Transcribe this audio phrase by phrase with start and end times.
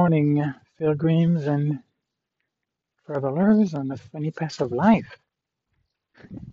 [0.00, 1.80] Morning, pilgrims and
[3.06, 5.18] travelers on the funny path of life.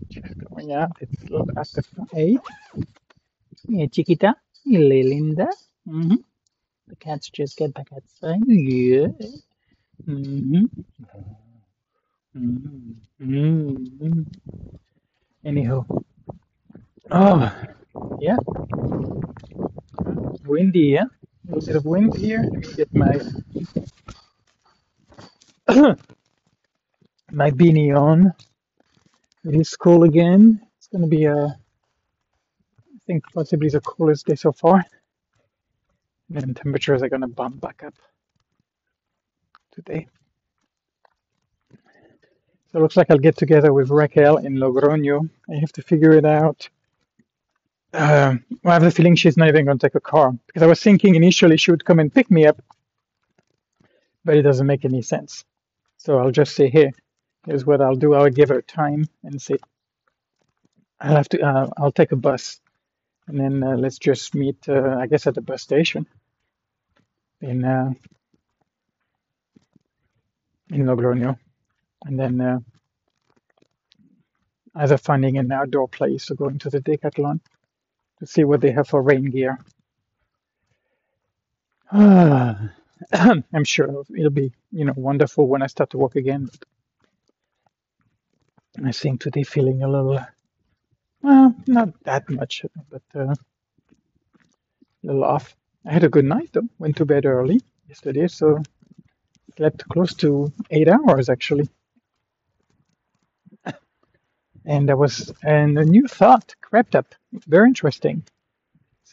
[0.10, 0.92] Just going out.
[1.00, 1.16] It's
[1.58, 1.84] after
[2.16, 2.42] eight.
[3.68, 4.36] Yeah, Chiquita.
[4.66, 5.48] Hello, Linda.
[5.86, 6.16] hmm
[6.90, 8.42] The cats just get back outside.
[8.48, 9.08] Yeah.
[10.08, 10.66] Mm-hmm.
[12.36, 14.24] hmm hmm
[15.46, 15.86] Anyhow.
[17.12, 17.52] Oh,
[18.20, 18.38] yeah.
[20.46, 21.06] Windy, yeah.
[21.50, 22.42] A little bit of wind here.
[22.44, 23.22] Let me get my
[27.32, 28.34] my beanie on.
[29.46, 30.62] It is cool again.
[30.78, 31.56] It's gonna be a, I
[33.06, 34.84] think possibly the coolest day so far.
[36.30, 37.94] And then temperatures are gonna bump back up
[39.72, 40.08] today.
[42.72, 45.30] So it looks like I'll get together with Raquel in Logroño.
[45.50, 46.70] I have to figure it out.
[47.94, 50.34] Um, I have the feeling she's not even going to take a car.
[50.48, 52.62] Because I was thinking initially she would come and pick me up,
[54.26, 55.46] but it doesn't make any sense.
[55.98, 56.92] So I'll just say, here,
[57.46, 58.14] here's what I'll do.
[58.14, 59.58] I'll give her time and say,
[61.00, 62.60] I'll have to, uh, I'll take a bus.
[63.28, 66.08] And then uh, let's just meet, uh, I guess, at the bus station
[67.42, 67.94] in uh,
[70.70, 71.38] in Logroño,
[72.06, 72.60] and then uh,
[74.76, 77.40] either finding an outdoor place or going to the Decathlon
[78.20, 79.60] to see what they have for rain gear.
[81.92, 86.50] I'm sure it'll be, you know, wonderful when I start to walk again.
[88.84, 90.20] I seem today feeling a little,
[91.22, 93.38] well, not that much, but uh, a
[95.04, 95.56] little off.
[95.86, 96.68] I had a good night though.
[96.80, 98.62] Went to bed early yesterday, so
[99.58, 101.70] slept close to eight hours actually.
[104.68, 107.16] And there was, and a new thought crept up.
[107.48, 108.24] Very interesting.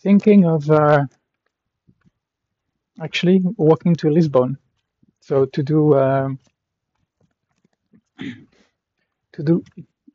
[0.02, 1.04] Thinking of uh,
[3.00, 4.58] actually walking to Lisbon.
[5.20, 6.38] So to do um,
[8.18, 9.64] to do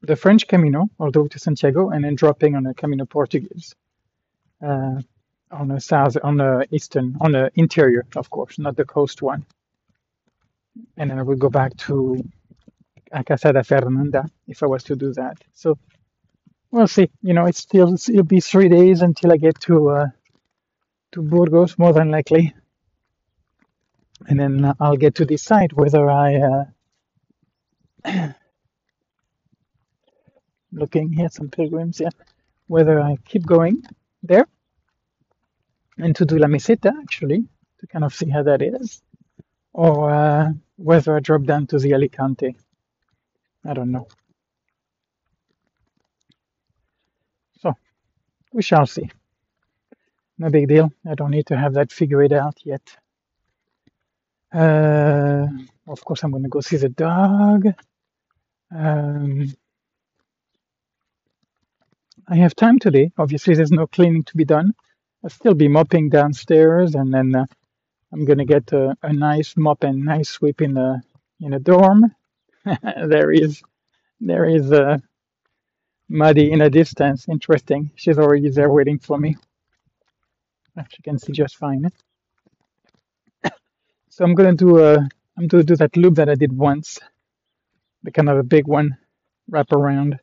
[0.02, 3.76] the French Camino, way to Santiago, and then dropping on a Camino Portuguese
[4.62, 5.02] uh,
[5.52, 9.46] on the south, on the eastern, on the interior, of course, not the coast one.
[10.98, 12.24] And then I would go back to
[13.12, 15.38] a Casa de Fernanda if I was to do that.
[15.54, 15.78] So
[16.72, 17.10] we'll see.
[17.22, 20.08] You know, it's still it'll be three days until I get to uh,
[21.14, 22.54] to Burgos, more than likely,
[24.28, 26.66] and then I'll get to decide whether I
[28.06, 28.34] uh,
[30.72, 32.10] looking here some pilgrims, yeah,
[32.68, 33.84] whether I keep going
[34.24, 34.48] there
[35.98, 37.46] and to do La Meseta actually
[37.80, 39.02] to kind of see how that is,
[39.74, 42.56] or uh, whether I drop down to the Alicante.
[43.66, 44.08] I don't know.
[47.62, 47.74] So
[48.54, 49.10] we shall see.
[50.38, 50.92] No big deal.
[51.10, 52.82] I don't need to have that figured out yet.
[54.54, 55.48] Uh,
[55.88, 57.66] of course, I'm going to go see the dog.
[58.74, 59.54] Um,
[62.28, 63.12] I have time today.
[63.18, 64.74] Obviously, there's no cleaning to be done.
[65.24, 67.46] I'll still be mopping downstairs, and then uh,
[68.14, 71.02] I'm going to get a, a nice mop and nice sweep in the
[71.42, 72.06] in the dorm.
[72.84, 73.62] there is
[74.22, 74.98] there is uh,
[76.10, 77.28] Maddie in a distance.
[77.30, 77.92] Interesting.
[77.96, 79.38] She's already there waiting for me.
[80.90, 81.90] She can see just fine.
[84.10, 84.96] So I'm gonna do a
[85.38, 87.00] I'm gonna do that loop that I did once,
[88.04, 88.98] the kind of a big one,
[89.50, 90.20] wrap around.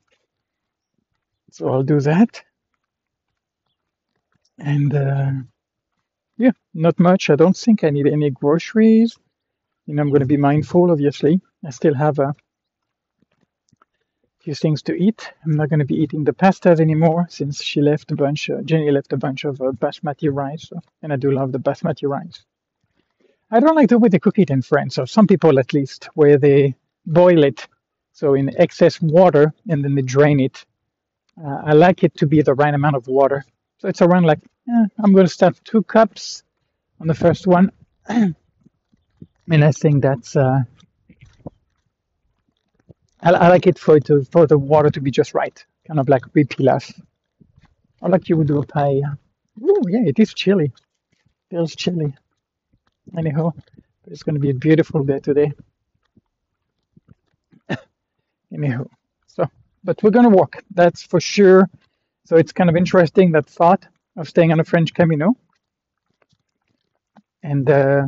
[1.53, 2.43] So I'll do that,
[4.59, 5.31] and uh,
[6.39, 7.31] yeah, not much.
[7.31, 9.19] I don't think I need any groceries.
[9.87, 10.91] You know, I'm gonna be mindful.
[10.91, 12.34] Obviously, I still have a
[14.39, 15.33] few things to eat.
[15.45, 18.48] I'm not gonna be eating the pastas anymore since she left a bunch.
[18.48, 20.71] Uh, Jenny left a bunch of uh, basmati rice,
[21.03, 22.45] and I do love the basmati rice.
[23.51, 26.09] I don't like the way they cook it in France, or some people at least,
[26.15, 26.74] where they
[27.04, 27.69] boil it
[28.12, 30.65] so in excess water and then they drain it.
[31.39, 33.45] Uh, I like it to be the right amount of water.
[33.78, 34.39] So it's around like,
[34.69, 36.42] eh, I'm going to start two cups
[36.98, 37.72] on the first one.
[38.09, 38.34] and
[39.51, 40.60] I think that's, uh,
[43.22, 46.01] I, I like it for it to, for the water to be just right, kind
[46.01, 47.01] of like pipilas,
[48.01, 49.18] or like you would do a paella.
[49.63, 50.72] Oh yeah, it is chilly.
[51.51, 52.15] Feels chilly.
[53.16, 53.53] Anyhow,
[54.07, 55.53] it's going to be a beautiful day today.
[58.53, 58.86] Anyhow,
[59.27, 59.48] so
[59.84, 60.62] but we're going to walk.
[60.74, 61.71] That's for sure.
[62.24, 63.86] So it's kind of interesting that thought
[64.16, 65.36] of staying on a French Camino,
[67.42, 68.03] and uh,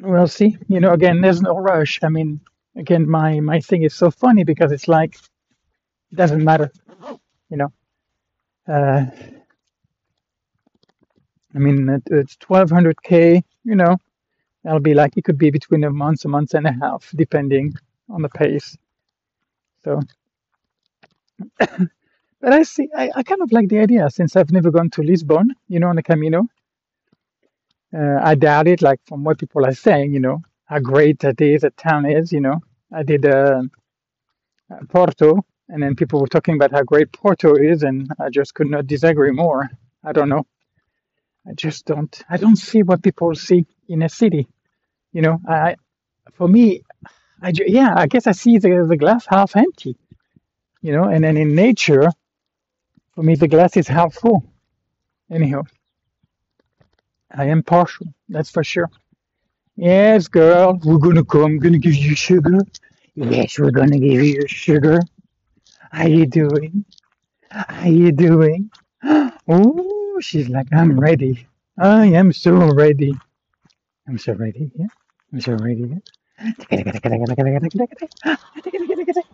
[0.00, 0.56] we'll see.
[0.68, 2.00] You know, again, there's no rush.
[2.02, 2.40] I mean,
[2.76, 5.16] again, my my thing is so funny because it's like
[6.12, 6.70] it doesn't matter.
[7.50, 7.72] You know,
[8.68, 9.06] uh,
[11.54, 13.96] I mean, it, it's 1200k you know,
[14.64, 17.74] that'll be like it could be between a month, a month and a half, depending
[18.10, 18.76] on the pace.
[19.84, 20.00] So,
[21.58, 25.02] but I see, I, I kind of like the idea since I've never gone to
[25.02, 26.46] Lisbon, you know, on the Camino.
[27.96, 31.40] Uh, I doubt it, like from what people are saying, you know, how great that
[31.40, 32.60] is, that town is, you know.
[32.94, 33.62] I did uh,
[34.88, 38.70] Porto, and then people were talking about how great Porto is, and I just could
[38.70, 39.68] not disagree more.
[40.04, 40.46] I don't know.
[41.48, 42.22] I just don't.
[42.30, 44.46] I don't see what people see in a city.
[45.12, 45.76] You know, I
[46.34, 46.82] for me,
[47.42, 49.96] I yeah, I guess I see the the glass half empty.
[50.82, 52.10] You know, and then in nature,
[53.14, 54.44] for me, the glass is half full.
[55.30, 55.62] Anyhow,
[57.30, 58.06] I am partial.
[58.28, 58.90] That's for sure.
[59.80, 61.58] Yes, girl, we're gonna come.
[61.58, 62.60] Gonna give you sugar.
[63.16, 65.00] Yes, we're gonna give you sugar.
[65.92, 66.84] How you doing?
[67.50, 68.70] How you doing?
[69.48, 71.48] Oh, she's like, I'm ready.
[71.78, 73.14] I am so ready.
[74.08, 74.70] I'm so ready.
[74.76, 74.88] Yeah,
[75.32, 76.02] I'm so ready.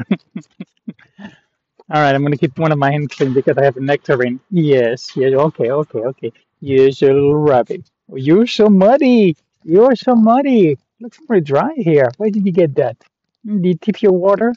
[1.90, 4.40] All right, I'm gonna keep one of my hands clean because I have a nectarine.
[4.50, 6.32] Yes, yes, okay, okay, okay.
[6.60, 7.90] Yes, a little rabbit.
[8.12, 9.36] You're so muddy.
[9.64, 10.78] You're so muddy.
[11.00, 12.10] Looks pretty dry here.
[12.16, 12.96] Where did you get that?
[13.44, 14.54] Did you tip your water?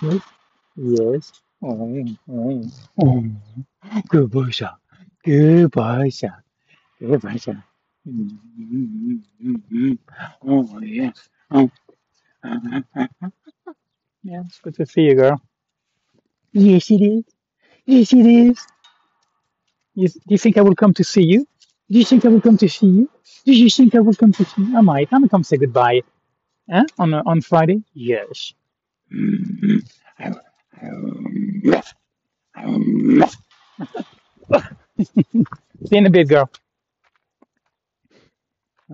[0.00, 0.18] Hmm?
[0.18, 0.22] Yes.
[0.76, 1.32] Yes.
[1.62, 2.62] Oh, oh,
[3.02, 3.24] oh.
[4.08, 4.70] Good boy, sir.
[5.24, 6.34] Good boy, sir.
[7.00, 7.62] Good boy, sir.
[10.46, 11.28] Oh, yes.
[11.52, 11.70] Oh,
[14.22, 15.40] yeah, it's good to see you, girl.
[16.52, 17.24] Yes, it is.
[17.86, 18.66] Yes, it is.
[19.94, 21.46] You, do you think I will come to see you?
[21.90, 23.10] Do you think I will come to see you?
[23.46, 24.78] Do you think I will come to see you?
[24.78, 25.08] I might.
[25.12, 26.02] I'm gonna come say goodbye.
[26.70, 26.84] Huh?
[26.98, 27.82] On uh, on Friday?
[27.94, 28.54] Yes.
[35.86, 36.50] See you in a bit, girl.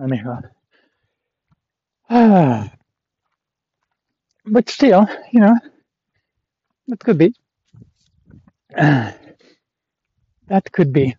[0.01, 0.41] Anyhow.
[2.09, 2.71] Ah,
[4.45, 5.55] but still, you know,
[6.87, 7.33] that could be.
[10.47, 11.15] That could be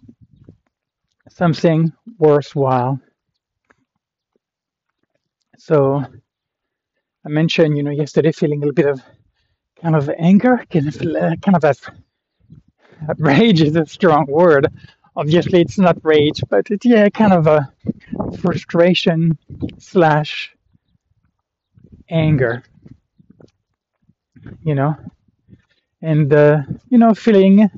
[1.28, 3.00] something worthwhile.
[5.58, 6.02] So
[7.25, 9.02] I mentioned, you know, yesterday feeling a little bit of
[9.82, 11.75] kind of anger, kind of, uh, kind of a
[13.19, 14.69] rage is a strong word.
[15.16, 17.70] Obviously, it's not rage, but it's yeah, kind of a
[18.38, 19.37] frustration
[19.78, 20.55] slash
[22.08, 22.62] anger,
[24.62, 24.96] you know,
[26.02, 26.58] and uh,
[26.90, 27.68] you know, feeling,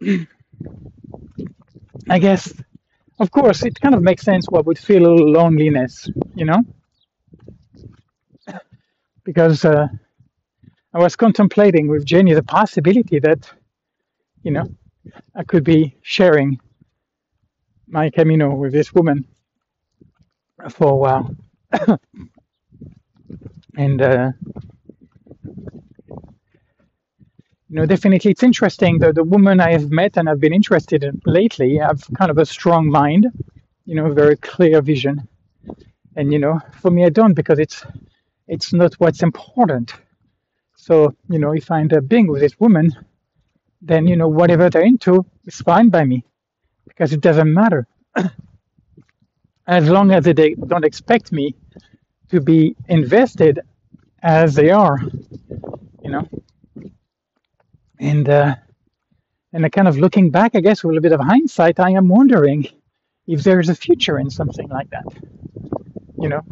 [2.10, 2.52] I guess,
[3.20, 6.62] of course, it kind of makes sense what would feel loneliness, you know,
[9.24, 9.86] because uh,
[10.94, 13.50] I was contemplating with Jenny the possibility that,
[14.42, 14.68] you know,
[15.34, 16.58] I could be sharing
[17.88, 19.26] my Camino with this woman
[20.70, 21.36] for a while.
[23.78, 24.32] And, uh,
[27.68, 31.04] you know, definitely it's interesting that the woman I have met and I've been interested
[31.04, 33.26] in lately have kind of a strong mind,
[33.86, 35.28] you know, very clear vision.
[36.16, 37.84] And, you know, for me, I don't because it's,
[38.48, 39.94] it's not what's important.
[40.76, 42.92] So, you know, if I end up being with this woman,
[43.82, 46.24] then, you know, whatever they're into is fine by me
[46.88, 47.86] because it doesn't matter.
[49.66, 51.54] As long as they don't expect me
[52.30, 53.60] to be invested
[54.22, 54.98] as they are,
[56.02, 56.28] you know.
[58.00, 58.56] And uh,
[59.52, 62.66] and kind of looking back, I guess, with a bit of hindsight, I am wondering
[63.26, 65.04] if there's a future in something like that,
[66.18, 66.42] you know.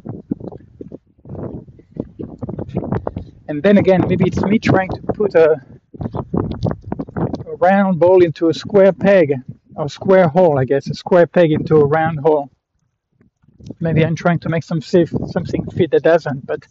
[3.48, 5.60] And then again, maybe it's me trying to put a,
[7.46, 9.34] a round ball into a square peg,
[9.76, 12.50] or square hole, I guess, a square peg into a round hole.
[13.80, 16.66] Maybe I'm trying to make some safe, something fit that doesn't, but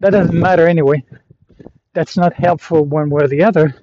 [0.00, 1.04] that doesn't matter anyway.
[1.96, 3.74] That's not helpful one way or the other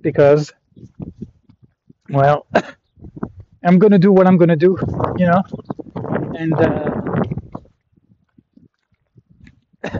[0.00, 0.52] because,
[2.10, 2.44] well,
[3.64, 4.76] I'm gonna do what I'm gonna do,
[5.16, 5.42] you know.
[6.36, 6.90] And uh,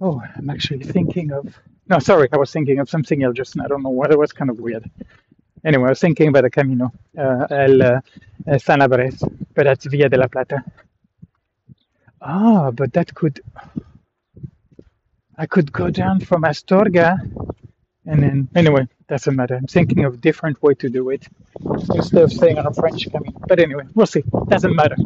[0.00, 1.58] oh, I'm actually thinking of.
[1.88, 3.58] No, sorry, I was thinking of something else just.
[3.58, 4.12] I don't know what.
[4.12, 4.88] It was kind of weird.
[5.64, 8.00] Anyway, I was thinking about the Camino, uh, El uh,
[8.66, 9.20] Sanabres,
[9.52, 10.62] but that's Via de la Plata.
[12.22, 13.40] Ah, but that could.
[15.38, 17.18] I could go down from Astorga
[18.06, 18.48] and then.
[18.54, 19.56] Anyway, doesn't matter.
[19.56, 21.26] I'm thinking of a different way to do it
[21.94, 23.38] instead of staying on a French Camino.
[23.46, 24.24] But anyway, we'll see.
[24.48, 24.96] Doesn't matter.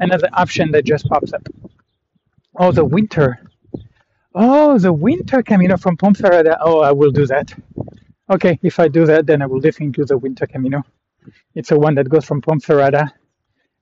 [0.00, 1.46] Another option that just pops up.
[2.56, 3.40] Oh, the winter.
[4.34, 6.56] Oh, the winter Camino from Ponferrada.
[6.60, 7.52] Oh, I will do that.
[8.30, 10.82] Okay, if I do that, then I will definitely do the winter Camino.
[11.54, 13.10] It's the one that goes from Ponferrada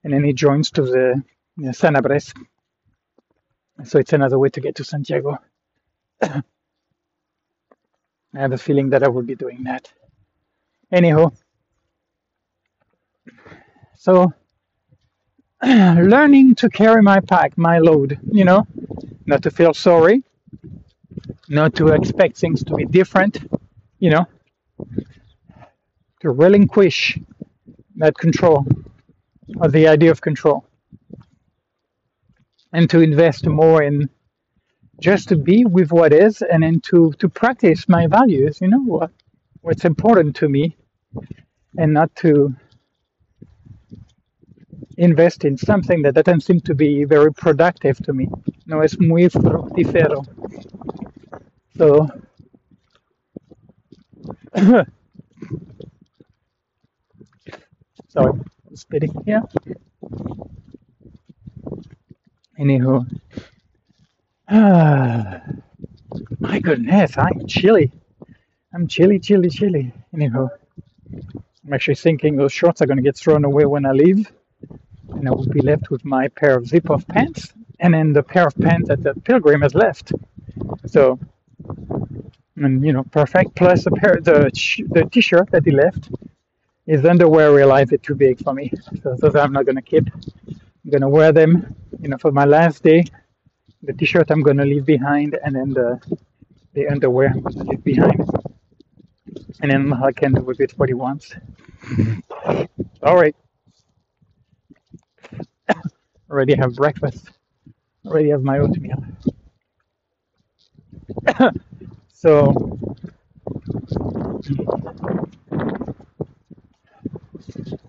[0.03, 1.23] and then it joins to the
[1.57, 2.33] you know, Sanabres.
[3.83, 5.39] So it's another way to get to Santiago.
[6.23, 6.43] I
[8.39, 9.91] have a feeling that I will be doing that.
[10.91, 11.31] Anyhow,
[13.97, 14.31] so
[15.63, 18.67] learning to carry my pack, my load, you know,
[19.25, 20.23] not to feel sorry,
[21.49, 23.39] not to expect things to be different,
[23.99, 24.25] you know,
[26.21, 27.19] to relinquish
[27.97, 28.65] that control
[29.57, 30.65] or the idea of control
[32.73, 34.09] and to invest more in
[34.99, 38.81] just to be with what is and then to, to practice my values, you know,
[38.83, 39.11] what,
[39.61, 40.75] what's important to me
[41.77, 42.55] and not to
[44.97, 48.29] invest in something that doesn't seem to be very productive to me.
[48.65, 50.25] No es muy fructífero.
[51.77, 52.07] So,
[58.09, 58.39] sorry,
[58.75, 59.41] spitting here.
[62.59, 63.07] Anywho,
[64.51, 65.41] my
[66.61, 67.91] goodness, I'm chilly.
[68.73, 69.93] I'm chilly, chilly, chilly.
[70.13, 70.49] Anyhow,
[71.65, 74.31] I'm actually thinking those shorts are going to get thrown away when I leave,
[75.09, 78.47] and I will be left with my pair of zip-off pants and then the pair
[78.47, 80.11] of pants that the pilgrim has left.
[80.87, 81.19] So,
[82.55, 83.55] and you know, perfect.
[83.55, 86.09] Plus the pair, the t-shirt that he left.
[86.85, 88.71] His underwear realized it too big for me,
[89.03, 90.05] so I'm not going to keep.
[90.13, 93.05] I'm going to wear them, you know, for my last day.
[93.83, 95.99] The t-shirt I'm to leave behind, and then the
[96.73, 98.23] the underwear I'm to leave behind.
[99.61, 101.35] And then I can do with it what he wants.
[101.83, 102.63] Mm-hmm.
[103.03, 103.35] All right.
[106.31, 107.29] Already have breakfast.
[108.05, 109.03] Already have my oatmeal.
[112.13, 112.85] so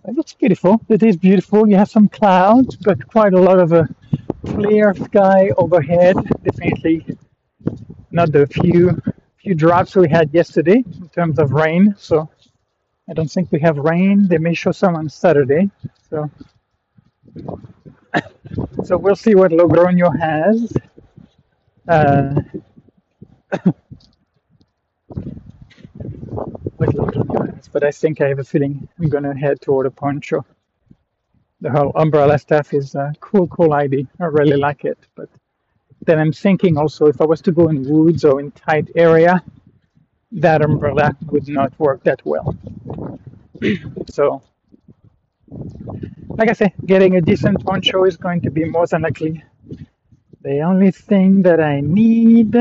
[0.06, 0.80] it looks beautiful.
[0.88, 1.68] It is beautiful.
[1.68, 3.88] You have some clouds, but quite a lot of a
[4.46, 6.16] clear sky overhead.
[6.44, 7.06] Definitely
[8.10, 9.00] not the few
[9.38, 11.94] few drops we had yesterday in terms of rain.
[11.98, 12.30] So
[13.08, 14.28] I don't think we have rain.
[14.28, 15.70] They may show some on Saturday.
[16.10, 16.30] So
[18.84, 20.72] so we'll see what Logroño has.
[21.88, 22.40] Uh,
[26.76, 29.90] what Logroño has, but I think I have a feeling I'm gonna head toward a
[29.90, 30.44] poncho.
[31.64, 34.04] The whole umbrella stuff is a cool, cool idea.
[34.20, 35.30] I really like it, but
[36.04, 39.42] then I'm thinking also if I was to go in woods or in tight area,
[40.32, 42.54] that umbrella would not work that well.
[44.10, 44.42] so,
[46.36, 49.42] like I say, getting a decent poncho is going to be more than likely
[50.42, 52.56] the only thing that I need.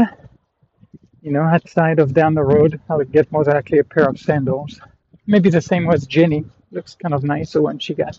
[1.21, 4.07] You know, outside of down the road, I would get more than likely a pair
[4.07, 4.79] of sandals.
[5.27, 6.45] Maybe the same as Jenny.
[6.71, 8.17] Looks kind of nice, the one she got.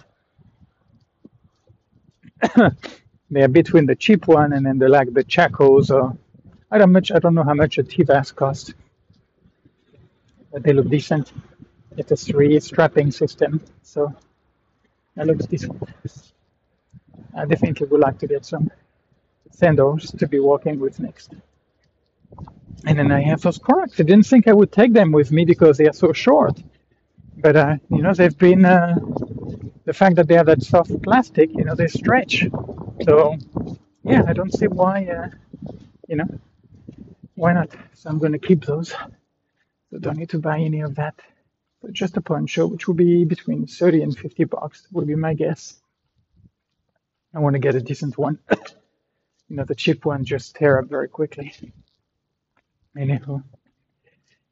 [3.30, 6.16] They're between the cheap one and then the like the Chacos or
[6.70, 8.74] I don't much I don't know how much a Tevas cost.
[10.52, 11.32] but they look decent.
[11.96, 14.14] It's a three strapping system, so
[15.16, 15.82] that looks decent.
[17.36, 18.70] I definitely would like to get some
[19.52, 21.34] sandals to be walking with next.
[22.86, 24.00] And then I have those Crocs.
[24.00, 26.62] I didn't think I would take them with me because they are so short.
[27.36, 28.96] But uh, you know, they've been uh,
[29.84, 31.50] the fact that they have that soft plastic.
[31.54, 32.44] You know, they stretch.
[33.04, 33.36] So
[34.02, 35.06] yeah, I don't see why.
[35.06, 35.28] Uh,
[36.08, 36.28] you know,
[37.34, 37.70] why not?
[37.94, 38.90] So I'm going to keep those.
[38.90, 41.14] So don't need to buy any of that.
[41.92, 45.74] Just a poncho, which will be between 30 and 50 bucks, would be my guess.
[47.34, 48.38] I want to get a decent one.
[48.50, 51.52] you know, the cheap ones just tear up very quickly.
[52.96, 53.42] Anyhow.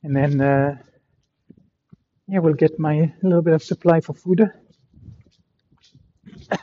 [0.02, 0.76] And then, uh,
[2.28, 4.50] yeah, we'll get my little bit of supply for food.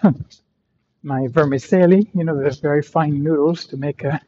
[1.03, 4.19] my vermicelli, you know, the very fine noodles to make a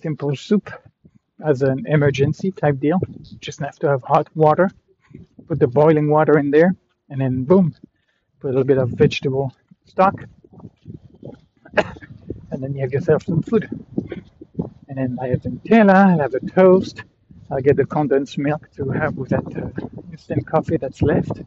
[0.00, 0.70] simple soup
[1.44, 3.00] as an emergency type deal.
[3.40, 4.70] Just have to have hot water,
[5.46, 6.74] put the boiling water in there,
[7.10, 7.74] and then boom,
[8.40, 9.54] put a little bit of vegetable
[9.86, 10.14] stock,
[11.76, 13.68] and then you have yourself some food.
[14.88, 17.02] And then I have the Nutella, I have the toast,
[17.50, 21.40] I'll get the condensed milk to have with that uh, instant coffee that's left.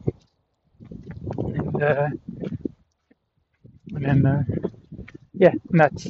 [1.38, 2.10] And, uh,
[3.94, 4.44] and then, uh,
[5.34, 6.08] yeah, nuts.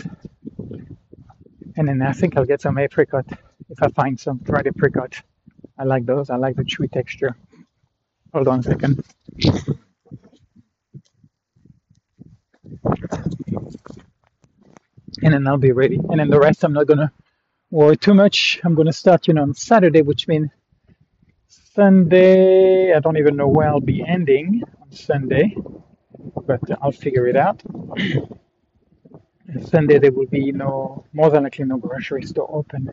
[1.77, 3.25] And then I think I'll get some apricot
[3.69, 5.21] if I find some dried apricot.
[5.77, 6.29] I like those.
[6.29, 7.35] I like the chewy texture.
[8.33, 9.03] Hold on a second.
[15.23, 15.97] and then I'll be ready.
[15.97, 17.11] And then the rest, I'm not gonna
[17.71, 18.59] worry too much.
[18.63, 20.49] I'm gonna start, you know, on Saturday, which means
[21.47, 22.93] Sunday.
[22.93, 25.55] I don't even know where I'll be ending on Sunday,
[26.45, 27.61] but I'll figure it out.
[29.63, 32.91] Sunday there will be no, more than likely no grocery store open,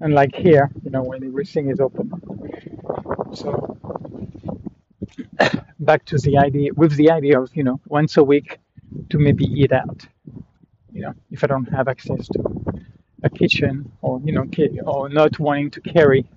[0.00, 2.10] unlike here, you know, when everything is open.
[3.34, 3.76] So
[5.80, 8.58] back to the idea, with the idea of, you know, once a week
[9.10, 10.06] to maybe eat out.
[10.92, 12.42] You know, if I don't have access to
[13.22, 14.46] a kitchen or, you know,
[14.84, 16.28] or not wanting to carry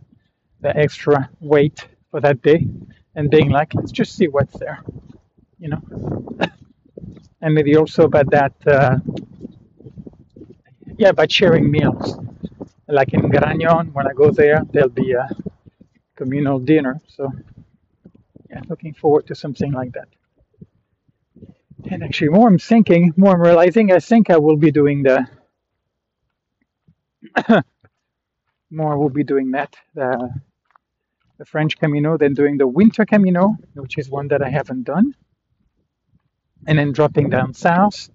[0.61, 2.67] the extra weight for that day
[3.15, 4.83] and being like, let's just see what's there,
[5.63, 5.81] you know.
[7.41, 8.97] and maybe also about that, uh,
[10.97, 12.19] yeah, about sharing meals.
[12.87, 15.29] Like in Grañón, when I go there, there'll be a
[16.17, 17.01] communal dinner.
[17.07, 17.31] So,
[18.49, 20.09] yeah, looking forward to something like that.
[21.89, 25.27] And actually, more I'm thinking, more I'm realizing, I think I will be doing the
[28.69, 30.29] more will be doing that, the,
[31.37, 35.15] the French Camino, than doing the Winter Camino, which is one that I haven't done.
[36.65, 38.09] And then dropping down south,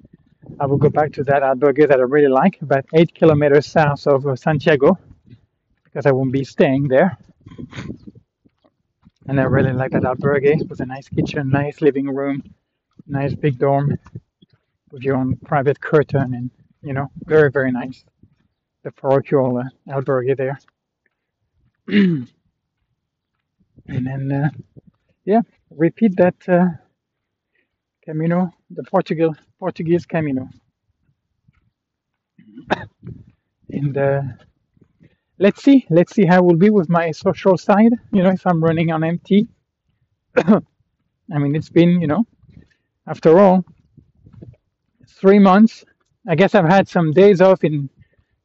[0.58, 4.06] I will go back to that albergue that I really like, about eight kilometers south
[4.06, 4.98] of uh, Santiago,
[5.84, 7.18] because I won't be staying there.
[9.26, 12.42] And I really like that albergue with a nice kitchen, nice living room,
[13.06, 13.98] nice big dorm
[14.90, 16.50] with your own private curtain, and
[16.82, 18.04] you know, very very nice.
[18.84, 20.58] The parochial uh, albergue there.
[21.88, 22.28] and
[23.86, 24.50] then, uh,
[25.24, 26.68] yeah, repeat that uh,
[28.08, 30.48] Camino, the Portugal Portuguese Camino.
[33.68, 34.22] and uh,
[35.38, 37.92] let's see, let's see how it will be with my social side.
[38.10, 39.46] You know, if I'm running on empty.
[40.36, 42.24] I mean, it's been, you know,
[43.06, 43.62] after all,
[45.06, 45.84] three months.
[46.26, 47.90] I guess I've had some days off in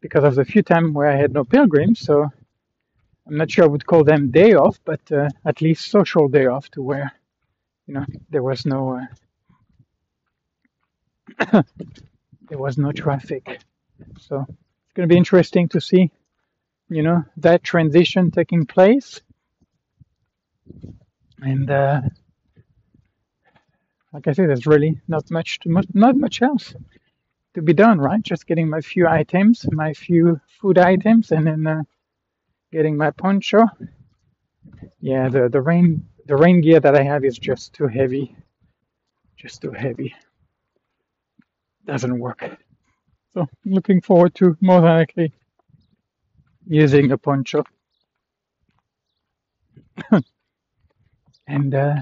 [0.02, 2.02] because of the few times where I had no pilgrims.
[2.02, 2.30] So
[3.28, 6.47] I'm not sure I would call them day off, but uh, at least social day
[6.47, 7.13] off to where,
[7.88, 9.06] you know, there was no uh,
[11.52, 13.60] there was no traffic.
[14.19, 16.12] So it's going to be interesting to see,
[16.89, 19.22] you know, that transition taking place.
[21.41, 22.02] And uh,
[24.13, 26.74] like I said, there's really not much, to, not much else
[27.54, 28.22] to be done, right?
[28.22, 31.84] Just getting my few items, my few food items, and then uh,
[32.72, 33.65] getting my poncho.
[35.00, 38.36] Yeah, the the rain the rain gear that I have is just too heavy,
[39.38, 40.15] just too heavy.
[41.86, 42.43] Doesn't work.
[43.34, 45.34] So looking forward to more than likely
[46.67, 47.63] using a poncho.
[51.48, 51.96] and uh,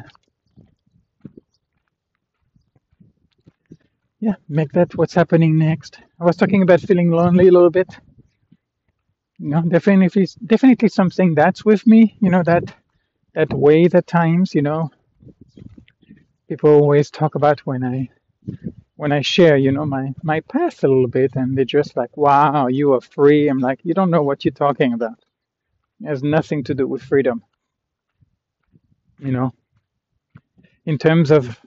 [4.20, 6.00] yeah, make that what's happening next.
[6.20, 7.90] I was talking about feeling lonely a little bit.
[9.40, 12.18] You know, definitely, definitely something that's with me.
[12.22, 12.74] You know that
[13.36, 14.56] that way at times.
[14.56, 14.92] You know,
[16.50, 18.10] people always talk about when I
[19.02, 22.16] when I share, you know, my my past a little bit, and they're just like,
[22.16, 25.18] "Wow, you are free." I'm like, "You don't know what you're talking about.
[26.02, 27.44] It has nothing to do with freedom."
[29.18, 29.54] You know,
[30.86, 31.60] in terms of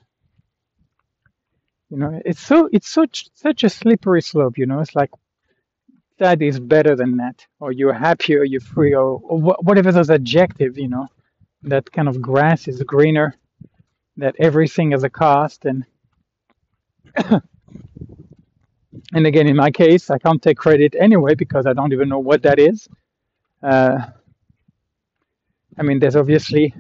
[1.91, 4.57] you know, it's so it's such such a slippery slope.
[4.57, 5.11] You know, it's like
[6.19, 10.09] that is better than that, or you're happy, or you're free, or, or whatever those
[10.09, 10.79] adjectives.
[10.79, 11.09] You know,
[11.65, 13.35] that kind of grass is greener,
[14.19, 15.85] that everything has a cost, and
[19.15, 22.19] and again, in my case, I can't take credit anyway because I don't even know
[22.19, 22.89] what that is.
[23.63, 23.99] Uh,
[25.79, 26.75] I mean, there's obviously,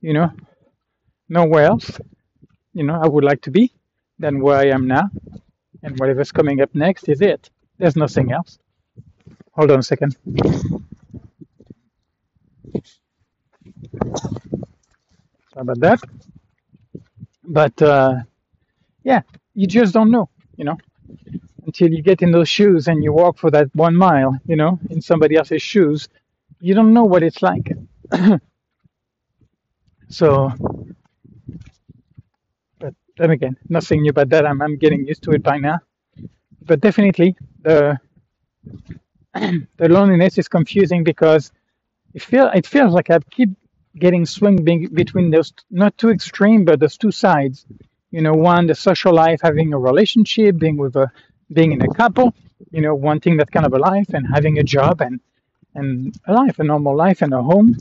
[0.00, 0.30] you know,
[1.28, 2.00] nowhere else,
[2.74, 3.72] you know, I would like to be
[4.18, 5.10] than where I am now.
[5.82, 7.50] And whatever's coming up next is it.
[7.78, 8.58] There's nothing else.
[9.52, 10.16] Hold on a second.
[15.52, 16.00] Sorry about that.
[17.44, 18.16] But uh,
[19.08, 19.22] yeah,
[19.54, 20.78] you just don't know, you know,
[21.66, 24.78] until you get in those shoes and you walk for that one mile, you know,
[24.90, 26.08] in somebody else's shoes.
[26.60, 27.68] You don't know what it's like.
[30.10, 30.52] so
[32.80, 34.46] but then again, nothing new about that.
[34.46, 35.80] I'm, I'm getting used to it by now.
[36.62, 37.98] But definitely, the
[39.34, 41.52] the loneliness is confusing because
[42.14, 43.50] it feel it feels like I keep
[43.98, 44.56] getting swung
[44.94, 47.66] between those not too extreme, but those two sides.
[48.10, 51.10] You know, one the social life, having a relationship, being with a
[51.52, 52.34] being in a couple.
[52.72, 55.20] You know, wanting that kind of a life and having a job and
[55.74, 57.76] and a life, a normal life and a home.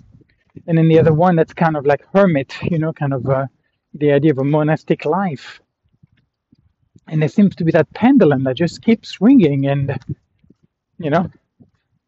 [0.68, 2.56] And then the other one that's kind of like hermit.
[2.64, 3.28] You know, kind of.
[3.30, 3.48] Uh,
[3.94, 5.62] the idea of a monastic life.
[7.08, 9.98] and there seems to be that pendulum that just keeps swinging, and
[11.00, 11.30] you know,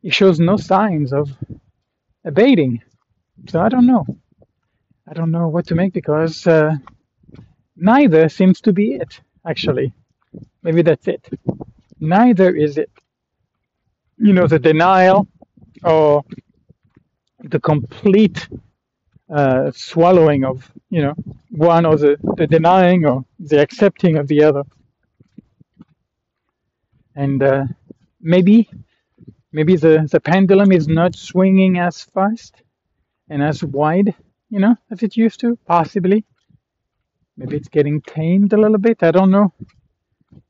[0.03, 1.29] it shows no signs of
[2.25, 2.82] abating.
[3.49, 4.05] So I don't know.
[5.10, 6.75] I don't know what to make because uh,
[7.82, 9.22] neither seems to be it.
[9.48, 9.94] Actually,
[10.63, 11.28] maybe that's it.
[12.00, 12.92] Neither is it.
[14.18, 15.28] You know, the denial
[15.84, 16.24] or
[17.44, 18.48] the complete
[19.30, 21.13] uh, swallowing of you know
[21.52, 24.63] one or the, the denying or the accepting of the other
[27.15, 27.63] and uh,
[28.22, 28.70] maybe
[29.52, 32.56] maybe the, the pendulum is not swinging as fast
[33.30, 34.15] and as wide
[34.50, 36.26] you know as it used to possibly
[37.39, 39.54] maybe it's getting tamed a little bit i don't know.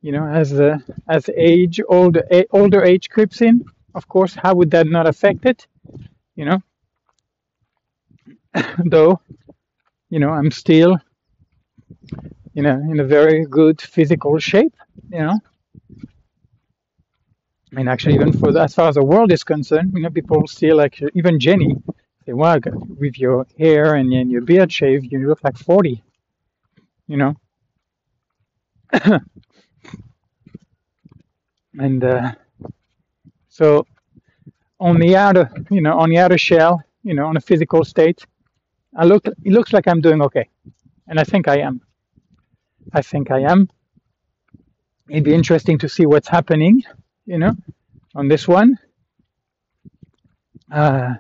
[0.02, 3.64] You know as uh, as age older older age creeps in
[3.96, 5.68] of course how would that not affect it?
[6.36, 6.60] You know?
[8.94, 9.22] Though
[10.10, 10.98] you know i'm still
[12.56, 14.76] you know, in a very good physical shape
[15.12, 15.40] you know?
[17.72, 20.48] Mean, actually, even for the, as far as the world is concerned, you know, people
[20.48, 21.76] still like even Jenny
[22.26, 22.60] say, "Well,
[22.98, 26.04] with your hair and, and your beard shave, you look like 40."
[27.10, 27.36] You know,
[31.80, 32.34] and uh,
[33.50, 33.86] so
[34.80, 38.26] on the outer, you know, on the outer shell, you know, on a physical state,
[38.96, 39.28] I look.
[39.28, 40.50] It looks like I'm doing okay,
[41.08, 41.82] and I think I am.
[42.94, 43.70] I think I am.
[45.10, 46.84] It'd be interesting to see what's happening
[47.30, 47.54] you know,
[48.16, 48.78] on this one.
[50.72, 51.14] Uh,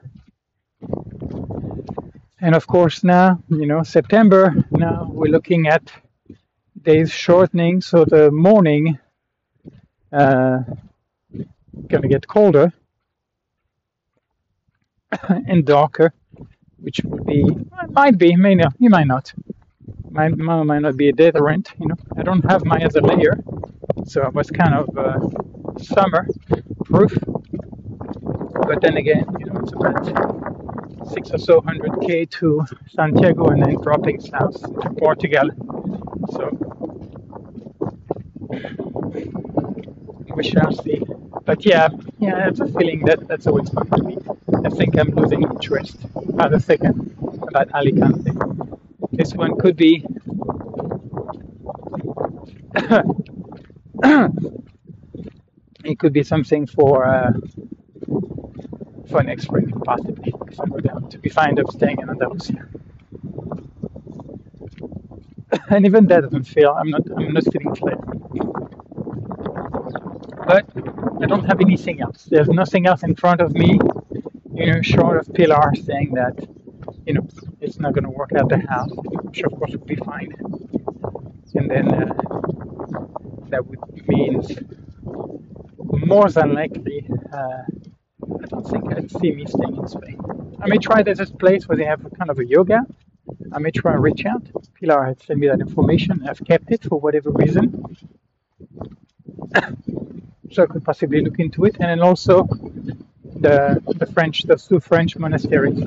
[2.41, 5.91] and of course now, you know, September, now we're looking at
[6.82, 8.99] days shortening, so the morning
[10.12, 10.60] uh,
[11.88, 12.71] gonna get colder
[15.47, 16.13] and darker,
[16.78, 17.45] which would be,
[17.89, 19.34] might be, may not, you might not,
[20.10, 21.95] might, might not be a deterrent, you know.
[22.17, 23.38] I don't have my other layer,
[24.06, 26.28] so I was kind of uh, summer
[26.86, 27.17] proof.
[28.67, 30.68] But then again, you know, it's a about
[31.10, 35.50] six or so hundred k to Santiago and then dropping south to Portugal.
[36.32, 36.43] So
[40.36, 41.02] we shall see.
[41.45, 44.17] But yeah, yeah, I have a feeling that that's how it's going to be.
[44.65, 45.98] I think I'm losing interest
[46.36, 47.15] by the second
[47.48, 48.32] about Alicante.
[49.12, 50.06] This one could be
[55.84, 57.32] it could be something for uh,
[59.10, 62.67] for next spring, possibly, if I go down to be fine of staying in Andalusia.
[65.69, 66.72] and even that doesn't feel.
[66.80, 67.02] I'm not.
[67.17, 67.98] I'm not feeling clear.
[70.50, 70.65] But
[71.22, 72.26] I don't have anything else.
[72.26, 73.80] There's nothing else in front of me,
[74.54, 76.36] you know, short of Pilar saying that,
[77.06, 77.28] you know,
[77.62, 80.34] it's not going to work out the house, which of course would be fine.
[81.54, 82.13] And then uh,
[83.50, 84.41] that would mean
[86.08, 87.63] more than likely, uh,
[88.60, 90.19] don't think I'd see me staying in Spain.
[90.62, 92.82] I may try this place where they have a kind of a yoga.
[93.54, 94.43] I may try and reach out.
[94.80, 96.28] Pilar had sent me that information.
[96.28, 97.98] I've kept it for whatever reason.
[100.52, 101.76] so I could possibly look into it.
[101.80, 102.43] And then also
[103.45, 105.84] the the French, the two French monasteries.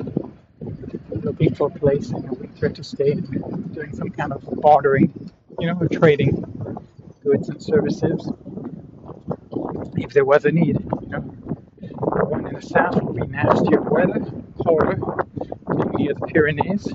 [1.11, 5.67] Looking for a place in the winter to stay, doing some kind of bartering, you
[5.67, 6.33] know, trading
[7.23, 8.29] goods and services
[9.95, 10.77] if there was a need.
[11.01, 11.33] You know,
[12.33, 14.19] one in the south will be nastier weather,
[14.63, 14.97] colder,
[15.95, 16.91] near the Pyrenees.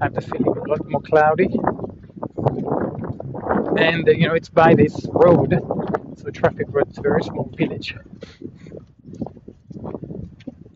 [0.00, 1.48] I have the feeling a lot more cloudy.
[3.78, 5.54] And uh, you know, it's by this road,
[6.16, 7.94] so traffic a very small village.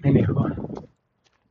[0.04, 0.50] Anyhow,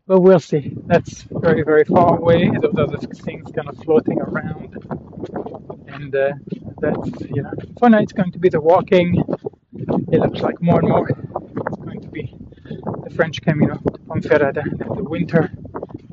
[0.07, 0.73] but we'll see.
[0.85, 2.49] That's very, very far away.
[2.61, 4.77] Those other things kind of floating around,
[5.87, 6.31] and uh,
[6.79, 9.21] that's you know, for now it's going to be the walking
[10.13, 12.35] it looks like more and more it's going to be
[12.69, 13.75] the French Camino
[14.07, 15.51] Ponferrada and the winter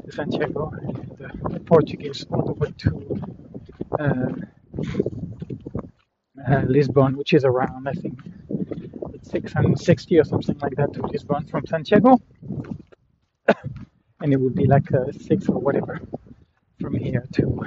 [0.05, 2.91] to Santiago and the Portuguese all the way to
[3.99, 4.33] uh,
[6.49, 8.19] uh, Lisbon, which is around, I think,
[9.23, 12.19] 660 or something like that to Lisbon from Santiago.
[14.21, 16.01] and it would be like a six or whatever
[16.81, 17.67] from here to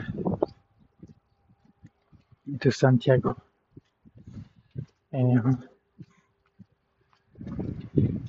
[2.60, 3.42] to Santiago.
[5.14, 5.58] Anyhow.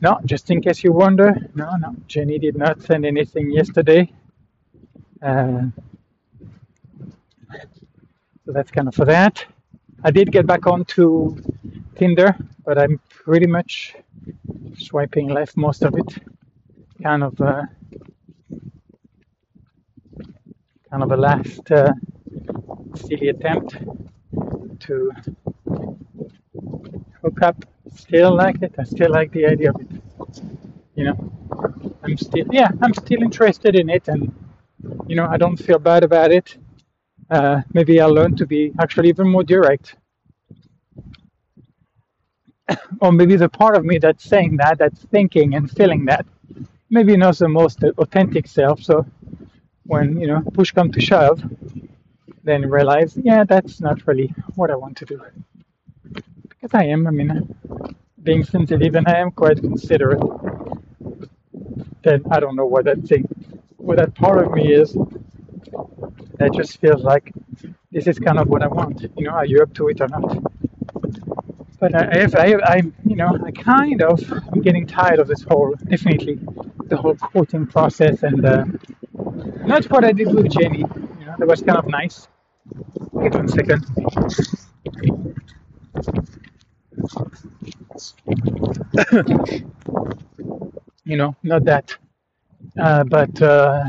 [0.05, 4.13] No, just in case you wonder, no, no, Jenny did not send anything yesterday.
[5.23, 5.65] Uh,
[8.47, 9.45] so that's kind of for that.
[10.05, 11.37] I did get back onto
[11.97, 12.37] Tinder,
[12.67, 13.97] but I'm pretty much
[14.79, 16.19] swiping left most of it.
[17.03, 17.63] Kind of, uh,
[20.91, 21.93] kind of a last uh,
[22.97, 23.77] silly attempt.
[24.81, 25.13] to
[27.23, 27.65] hook up.
[27.97, 28.75] Still like it.
[28.79, 29.94] I still like the idea of it.
[30.97, 31.33] You know,
[32.05, 34.35] I'm still yeah, I'm still interested in it, and
[35.09, 36.57] you know, I don't feel bad about it.
[37.31, 39.97] Uh, maybe I'll learn to be actually even more direct,
[43.01, 46.27] or maybe the part of me that's saying that, that's thinking and feeling that,
[46.91, 48.83] maybe not the most authentic self.
[48.83, 49.07] So
[49.85, 51.43] when you know push come to shove,
[52.45, 55.23] then realize, yeah, that's not really what I want to do.
[56.49, 57.55] Because I am, I mean,
[58.23, 60.23] being sensitive and I am quite considerate.
[62.05, 63.25] Then I don't know what that thing,
[63.79, 64.97] what that part of me is.
[66.39, 67.33] That just feels like
[67.91, 69.03] this is kind of what I want.
[69.17, 70.39] You know, are you up to it or not?
[71.81, 74.21] But I, have, I, I, you know, I kind of,
[74.53, 76.39] I'm getting tired of this whole, definitely,
[76.87, 78.65] the whole quoting process and uh,
[79.67, 80.79] not what I did with Jenny.
[81.21, 82.29] You know, that was kind of nice.
[83.13, 83.85] Wait one second.
[91.05, 91.97] you know, not that.
[92.81, 93.85] Uh, but uh,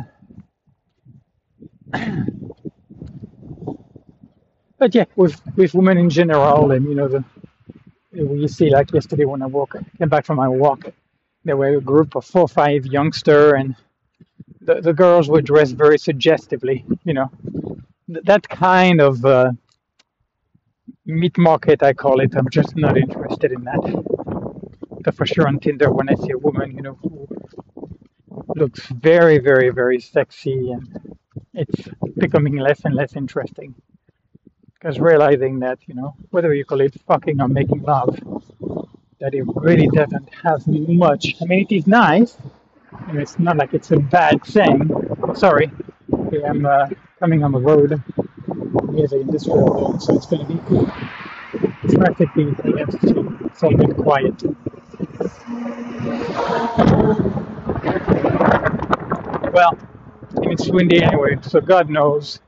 [4.79, 7.23] but yeah, with with women in general, and you know, the
[8.11, 10.85] you see like yesterday when I walk came back from my walk,
[11.45, 13.75] there were a group of four or five youngster, and
[14.61, 16.85] the the girls were dressed very suggestively.
[17.05, 17.31] You know,
[18.09, 19.51] that kind of uh,
[21.05, 22.35] meat market, I call it.
[22.35, 24.14] I'm just not interested in that.
[25.13, 27.27] For sure on Tinder, when I see a woman, you know, who
[28.55, 31.17] looks very, very, very sexy, and
[31.53, 31.87] it's
[32.17, 33.75] becoming less and less interesting.
[34.73, 38.17] Because realizing that, you know, whether you call it fucking or making love,
[39.19, 41.35] that it really doesn't have much.
[41.41, 42.37] I mean, it is nice,
[43.07, 44.89] and it's not like it's a bad thing.
[45.35, 45.71] Sorry,
[46.45, 46.87] I'm uh,
[47.19, 48.01] coming on the road
[48.91, 50.89] near the industrial zone, so it's going to be cool.
[51.95, 54.43] Practically, it's all been quiet.
[59.53, 59.77] Well,
[60.43, 62.39] it's windy anyway, so God knows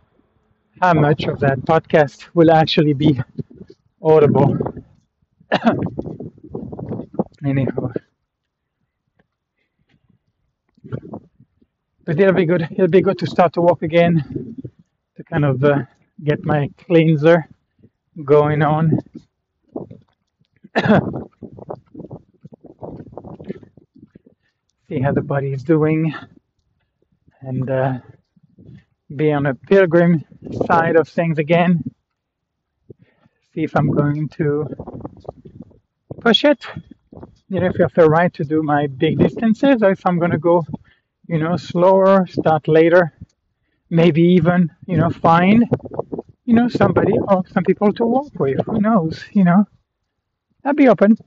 [0.81, 3.19] how much of that podcast will actually be
[4.01, 4.57] audible.
[7.45, 7.93] Anyhow.
[12.05, 12.67] But it'll be good.
[12.71, 14.55] It'll be good to start to walk again,
[15.15, 15.83] to kind of uh,
[16.23, 17.47] get my cleanser
[18.25, 18.99] going on.
[24.89, 26.15] See how the body is doing,
[27.41, 27.99] and uh,
[29.13, 30.23] be on a pilgrim
[30.65, 31.83] side of things again.
[33.53, 34.65] See if I'm going to
[36.21, 36.65] push it.
[37.49, 40.19] You know, if I have the right to do my big distances, or if I'm
[40.19, 40.65] going to go,
[41.27, 43.11] you know, slower, start later,
[43.89, 45.65] maybe even, you know, find,
[46.45, 48.65] you know, somebody or some people to walk with.
[48.65, 49.65] Who knows, you know?
[50.63, 51.17] I'd be open.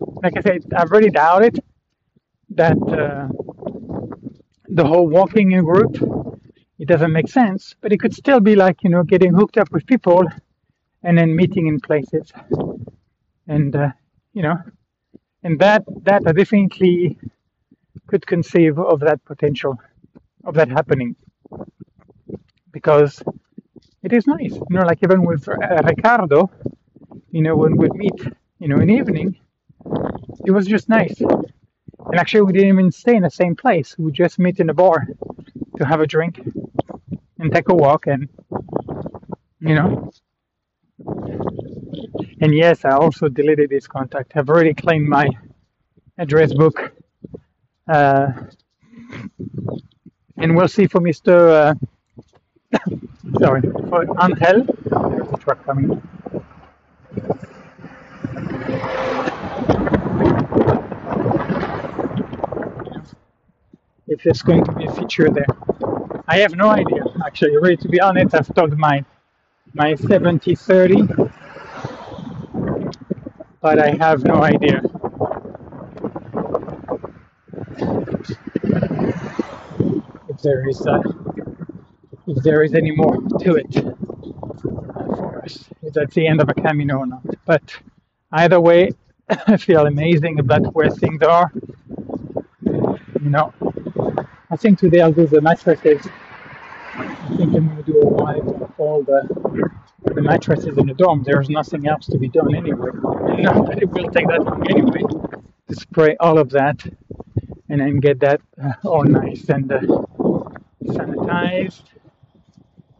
[0.00, 1.64] Like I said, I really doubt it
[2.54, 3.28] that uh,
[4.68, 5.96] the whole walking in group
[6.78, 9.70] it doesn't make sense, but it could still be like, you know, getting hooked up
[9.70, 10.24] with people
[11.02, 12.32] and then meeting in places.
[13.46, 13.90] And, uh,
[14.32, 14.56] you know,
[15.42, 17.16] and that, that I definitely
[18.06, 19.78] could conceive of that potential,
[20.44, 21.14] of that happening.
[22.72, 23.22] Because
[24.02, 26.50] it is nice, you know, like even with uh, Ricardo,
[27.30, 28.20] you know, when we'd meet,
[28.58, 29.38] you know, in the evening,
[30.44, 31.20] it was just nice.
[32.06, 33.96] And actually, we didn't even stay in the same place.
[33.98, 35.06] We just meet in a bar
[35.78, 36.40] to have a drink
[37.38, 38.28] and take a walk and
[39.60, 40.10] you know.
[42.40, 44.32] And yes i also deleted this contact.
[44.36, 45.28] I've already claimed my
[46.18, 46.92] address book.
[47.88, 48.32] Uh,
[50.36, 51.74] and we'll see for mr uh,
[53.38, 56.00] sorry for angel there's a truck coming
[64.08, 65.46] if there's going to be a feature there
[66.26, 67.56] I have no idea, actually.
[67.56, 69.04] Really, to be honest, I've talked my
[69.74, 71.02] my 70 30,
[73.60, 74.80] but I have no idea.
[80.28, 81.02] If there is uh,
[82.26, 83.72] if there is any more to it
[85.16, 87.22] for us, if that's the end of a Camino or not.
[87.44, 87.76] But
[88.32, 88.92] either way,
[89.46, 91.52] I feel amazing about where things are.
[92.64, 93.52] You know,
[94.54, 96.06] I think today I'll do the mattresses.
[96.94, 99.20] I think I'm going to do a wipe of all the
[100.14, 101.24] the mattresses in the dorm.
[101.24, 102.90] There's nothing else to be done anyway.
[103.82, 105.02] It will take that long anyway
[105.68, 106.86] to spray all of that
[107.68, 109.80] and then get that uh, all nice and uh,
[110.84, 111.86] sanitized.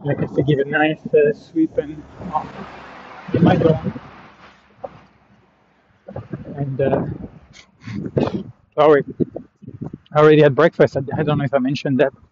[0.00, 2.02] Like I said, give a nice uh, sweep and
[3.32, 4.00] in my dorm,
[6.56, 7.06] and uh,
[8.74, 9.04] sorry,
[10.12, 10.96] I already had breakfast.
[10.96, 12.12] I, don't know if I mentioned that.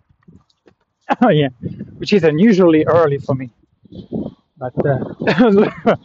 [1.21, 1.49] Oh yeah,
[1.99, 3.51] which is unusually early for me.
[4.57, 4.99] But uh,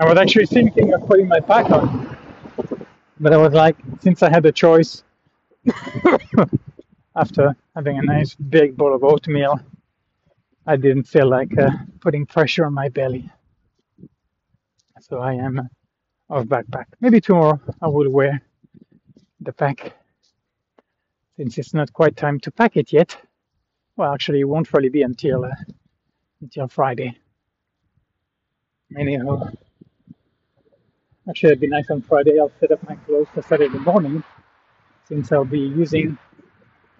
[0.00, 2.16] I was actually thinking of putting my pack on,
[3.20, 5.04] but I was like, since I had a choice
[7.16, 9.60] after having a nice big bowl of oatmeal,
[10.66, 13.30] I didn't feel like uh, putting pressure on my belly.
[15.00, 15.62] So I am uh,
[16.34, 16.86] off backpack.
[17.00, 18.42] Maybe tomorrow I will wear
[19.40, 19.92] the pack
[21.38, 23.16] since it's not quite time to pack it yet.
[23.96, 25.54] Well, actually, it won't really be until uh,
[26.40, 27.16] until Friday.
[28.98, 29.48] Anyhow,
[31.28, 32.40] actually, it'd be nice on Friday.
[32.40, 34.24] I'll set up my clothes for Saturday morning
[35.08, 36.18] since I'll be using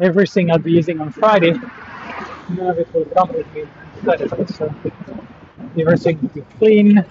[0.00, 1.54] everything I'll be using on Friday.
[2.50, 3.64] None of it will come with me
[4.04, 4.72] Saturday, so
[5.76, 7.04] everything will be clean.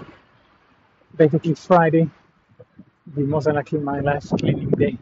[1.18, 2.10] Basically, Friday
[3.06, 4.98] will be most likely my last cleaning day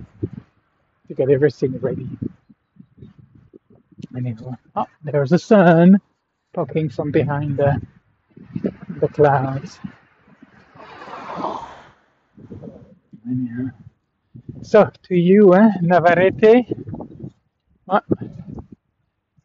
[1.07, 2.07] to get everything ready.
[4.75, 5.99] Oh, there's the sun
[6.53, 7.81] poking from behind the,
[9.01, 9.79] the clouds.
[13.27, 13.69] Anyhow.
[14.61, 16.65] So, to you, eh, Navarrete.
[17.87, 18.01] Oh,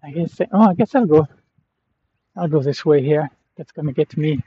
[0.03, 0.41] I guess.
[0.53, 1.27] Oh, I guess I'll go.
[2.37, 3.31] I'll go this way here.
[3.57, 4.41] That's gonna get me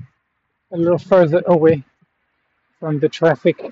[0.71, 1.83] a little further away
[2.79, 3.71] from the traffic.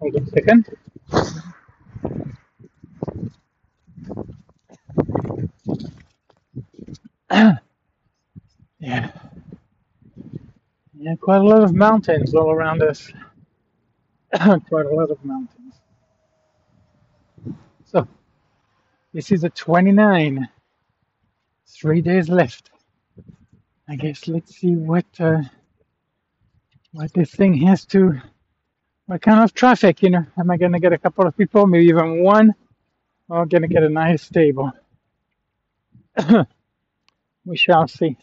[0.00, 0.66] Hold on a second.
[8.80, 9.10] Yeah,
[10.94, 13.12] yeah, quite a lot of mountains all around us.
[14.32, 15.74] quite a lot of mountains.
[17.86, 18.08] So,
[19.12, 20.48] this is a 29.
[21.68, 22.70] Three days left.
[23.88, 25.42] I guess let's see what uh,
[26.92, 28.20] what this thing has to.
[29.10, 30.24] What kind of traffic, you know?
[30.38, 32.54] Am I gonna get a couple of people, maybe even one,
[33.28, 34.70] or gonna get a nice table?
[37.44, 38.16] we shall see.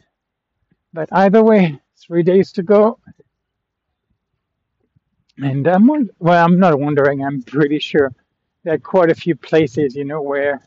[0.94, 3.00] But either way, three days to go,
[5.38, 6.46] and I'm well.
[6.46, 7.22] I'm not wondering.
[7.22, 8.14] I'm pretty sure
[8.64, 10.62] there are quite a few places, you know, where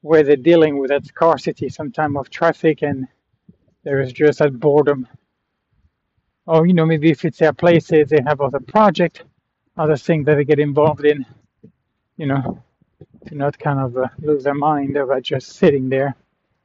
[0.00, 3.08] where they're dealing with that scarcity, sometime of traffic, and
[3.82, 5.08] there is just that boredom.
[6.46, 9.24] Or you know, maybe if it's their places, they have other project,
[9.76, 11.26] other things that they get involved in.
[12.16, 12.62] You know,
[13.26, 16.14] to not kind of uh, lose their mind about just sitting there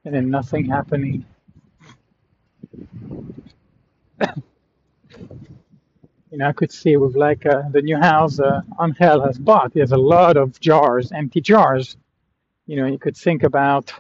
[0.05, 1.25] and then nothing happening.
[6.31, 9.73] You know, I could see with like uh, the new house uh, Angel has bought.
[9.73, 11.97] There's a lot of jars, empty jars.
[12.67, 13.91] You know, you could think about,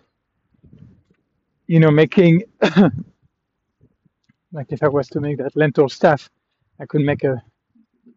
[1.67, 2.43] you know, making
[4.53, 6.29] like if I was to make that lentil stuff,
[6.79, 7.43] I could make a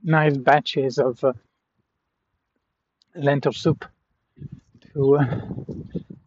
[0.05, 1.33] nice batches of uh,
[3.17, 3.85] lentil soup
[4.93, 5.25] to uh,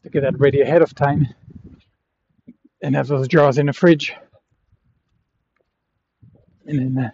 [0.04, 1.28] to get that ready ahead of time
[2.82, 4.14] and have those jars in the fridge.
[6.66, 7.12] And then uh,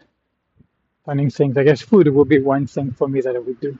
[1.05, 3.77] finding things, I guess food would be one thing for me that I would do.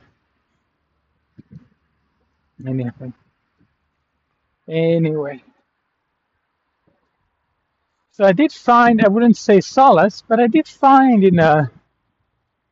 [2.66, 3.12] Anyway,
[4.68, 5.42] anyway.
[8.12, 11.70] So I did find, I wouldn't say solace, but I did find in a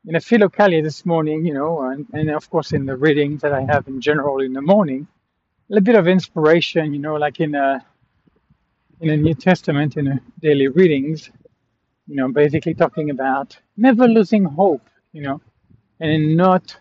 [0.07, 3.53] in a philokalia this morning, you know, and, and of course in the readings that
[3.53, 5.07] I have in general in the morning,
[5.71, 7.85] a little bit of inspiration, you know, like in a
[9.00, 11.31] in the New Testament in a daily readings,
[12.07, 15.40] you know, basically talking about never losing hope, you know,
[16.00, 16.77] and not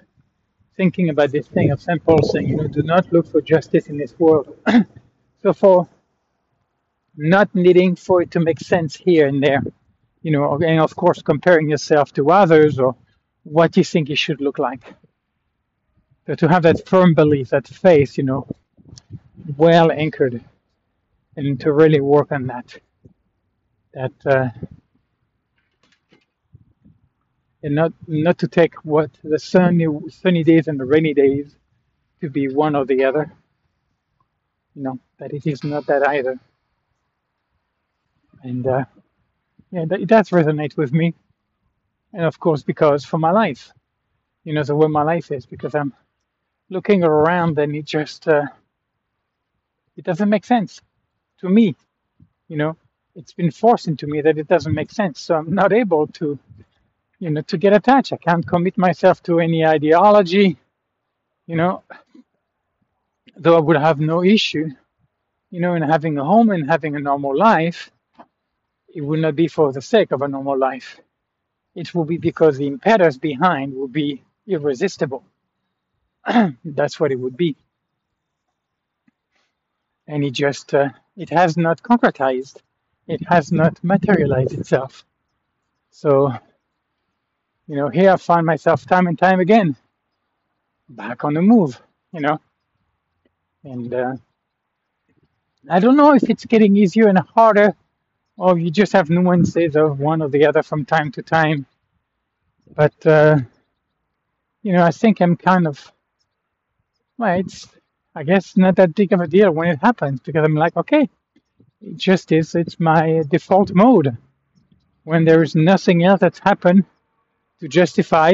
[0.78, 2.04] thinking about this thing of St.
[2.04, 4.56] Paul saying, you know, do not look for justice in this world.
[5.44, 5.88] so for
[7.16, 9.64] not needing for it to make sense here and there,
[10.22, 12.96] you know, and of course comparing yourself to others or
[13.44, 14.94] what you think it should look like.
[16.28, 18.48] So to have that firm belief, that faith, you know,
[19.58, 20.44] well anchored,
[21.38, 22.78] and to really work on that,
[23.94, 24.50] that uh,
[27.64, 31.56] and not not to take what the sunny sunny days and the rainy days
[32.22, 33.32] to be one or the other.
[34.76, 36.40] You know that it is not that either,
[38.44, 38.86] and uh,
[39.72, 41.16] yeah, that, it does resonate with me,
[42.14, 43.74] and of course because for my life,
[44.44, 45.94] you know, the way my life is, because I'm
[46.70, 48.46] looking around and it just uh,
[49.98, 50.82] it doesn't make sense
[51.40, 51.76] to me.
[52.50, 52.78] You know,
[53.16, 56.40] it's been forced into me that it doesn't make sense, so I'm not able to
[57.20, 58.14] you know to get attached.
[58.14, 60.58] I can't commit myself to any ideology.
[61.48, 61.84] You know,
[63.38, 64.70] though I would have no issue,
[65.52, 67.92] you know, in having a home and having a normal life
[68.94, 71.00] it would not be for the sake of a normal life.
[71.76, 75.24] It will be because the impetus behind will be irresistible.
[76.66, 77.58] That's what it would be.
[80.08, 82.58] And it just, uh, it has not concretized.
[83.08, 85.06] It has not materialized itself.
[85.92, 86.34] So,
[87.68, 89.76] you know, here I find myself time and time again
[90.90, 91.82] back on the move,
[92.14, 92.40] you know.
[93.64, 94.16] And uh,
[95.70, 97.76] I don't know if it's getting easier and harder,
[98.42, 101.68] or you just have nuances of one or the other from time to time.
[102.76, 103.38] But uh,
[104.64, 105.92] you know, I think I'm kind of
[107.20, 107.68] well, it's
[108.16, 111.08] I guess not that big of a deal when it happens because I'm like, okay,
[111.82, 112.56] it just is.
[112.56, 114.18] It's my default mode
[115.04, 116.86] when there is nothing else that's happened
[117.60, 118.34] to justify.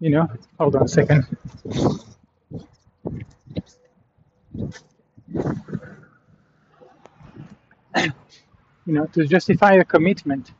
[0.00, 0.28] You know,
[0.58, 1.26] hold on a second.
[8.86, 10.52] You know, to justify a commitment,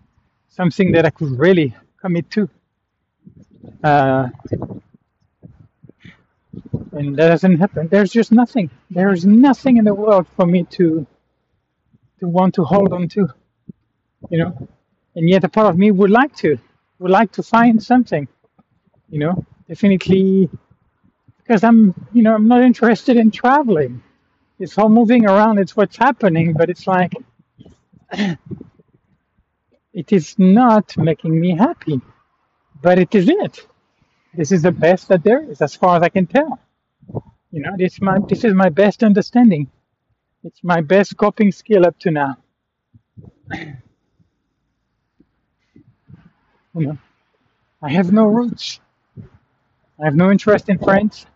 [0.51, 2.49] something that I could really commit to.
[3.85, 4.29] Uh,
[6.93, 7.89] and that doesn't happen.
[7.89, 8.70] There's just nothing.
[8.91, 11.07] There's nothing in the world for me to
[12.20, 13.29] to want to hold on to,
[14.31, 14.68] you know.
[15.16, 16.59] And yet, a part of me would like to,
[17.01, 18.29] would like to find something,
[19.11, 19.45] you know.
[19.68, 20.51] Definitely,
[21.39, 24.03] because I'm, you know, I'm not interested in traveling.
[24.59, 25.59] It's all moving around.
[25.59, 27.14] It's what's happening, but it's like
[29.95, 32.01] it is not making me happy.
[32.83, 33.67] But it is it.
[34.35, 36.59] This is the best that there is, as far as I can tell.
[37.53, 39.71] You know, this my this is my best understanding.
[40.45, 42.37] It's my best coping skill up to now.
[46.75, 46.99] You know,
[47.83, 48.81] I have no roots.
[50.01, 51.27] I have no interest in friends.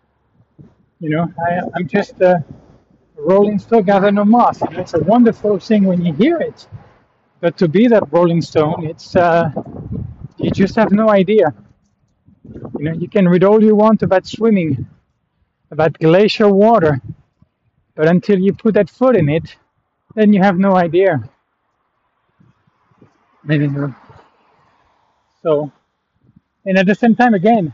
[0.99, 2.43] You know, I, I'm just a
[3.19, 4.63] rolling stone gather no moss.
[4.63, 6.67] And it's a wonderful thing when you hear it.
[7.41, 9.51] But to be that rolling stone, it's uh,
[10.39, 11.55] you just have no idea.
[12.79, 14.87] You know, you can read all you want about swimming,
[15.71, 17.01] about glacial water,
[17.97, 19.57] but until you put that foot in it,
[20.15, 21.23] then you have no idea.
[25.43, 25.73] So,
[26.67, 27.73] and at the same time, again,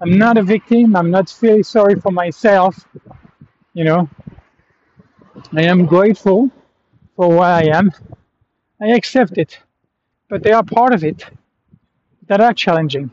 [0.00, 0.96] I'm not a victim.
[0.96, 2.86] I'm not feeling sorry for myself.
[3.74, 4.10] You know,
[5.52, 6.50] I am grateful
[7.16, 7.92] for where I am.
[8.80, 9.58] I accept it,
[10.28, 11.24] but they are part of it
[12.28, 13.10] that are challenging.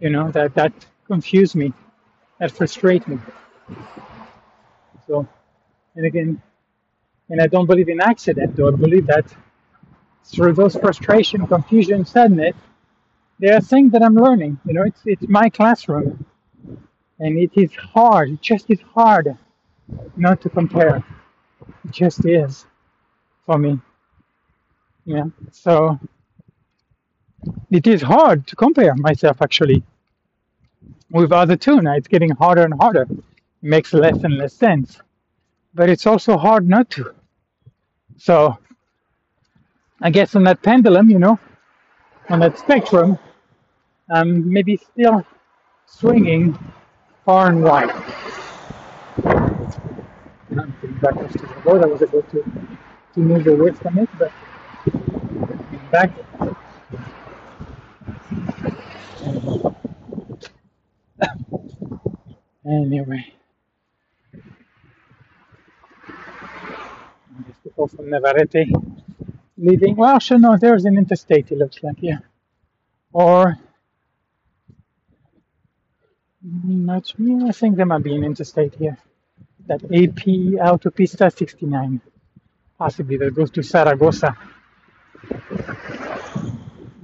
[0.00, 0.72] You know, that that
[1.06, 1.72] confuse me,
[2.38, 3.18] that frustrate me.
[5.06, 5.28] So,
[5.96, 6.42] and again,
[7.30, 8.56] and I don't believe in accident.
[8.56, 9.26] Though I believe that
[10.24, 12.56] through those frustration, confusion, sadness,
[13.38, 14.58] there are things that I'm learning.
[14.66, 16.24] You know, it's it's my classroom,
[17.18, 18.30] and it is hard.
[18.30, 19.36] It just is hard
[20.16, 21.04] not to compare.
[21.84, 22.66] It just is
[23.46, 23.80] for me.
[25.04, 25.24] Yeah.
[25.52, 25.98] So
[27.70, 29.82] it is hard to compare myself actually
[31.10, 31.80] with other two.
[31.80, 33.02] Now it's getting harder and harder.
[33.02, 33.18] It
[33.62, 35.00] makes less and less sense.
[35.74, 37.14] But it's also hard not to.
[38.16, 38.58] So
[40.02, 41.38] I guess on that pendulum, you know,
[42.28, 43.18] on that spectrum,
[44.10, 45.24] I'm maybe still
[45.86, 46.58] swinging
[47.24, 47.92] far and wide.
[50.52, 51.82] I'm getting back to the board.
[51.84, 52.42] I was able to,
[53.14, 54.32] to move away from it, but
[55.90, 56.12] back.
[62.66, 63.34] Anyway,
[67.46, 68.66] these people from Navarrete
[69.58, 69.96] leaving.
[69.96, 72.18] Well, actually, no, there's an interstate, it looks like, yeah.
[73.12, 73.58] Or,
[76.42, 78.98] not me, I think there might be an interstate here.
[79.66, 80.26] That AP
[80.60, 82.00] Autopista 69,
[82.78, 84.36] possibly that goes to Saragossa.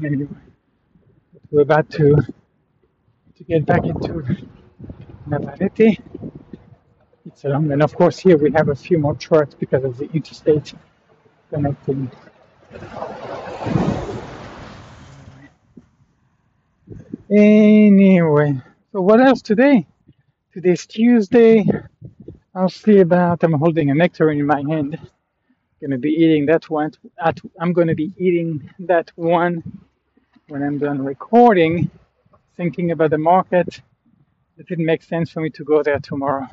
[0.05, 0.29] Anyway,
[1.51, 2.17] we're about to
[3.37, 4.25] to get back into
[5.27, 6.01] Navarrete.
[7.27, 9.99] It's a long, and of course here we have a few more trucks because of
[9.99, 10.75] the interstate
[11.51, 12.11] connecting.
[17.31, 18.61] Anyway,
[18.93, 19.87] so what else today?
[20.53, 21.67] Today's Tuesday.
[22.57, 23.45] I'll see about.
[23.45, 24.99] I'm holding a nectarine in my hand.
[25.83, 26.93] Gonna be eating that one.
[27.23, 29.63] At, I'm gonna be eating that one
[30.49, 31.91] when I'm done recording.
[32.57, 33.83] Thinking about the market.
[34.57, 36.49] It didn't make sense for me to go there tomorrow.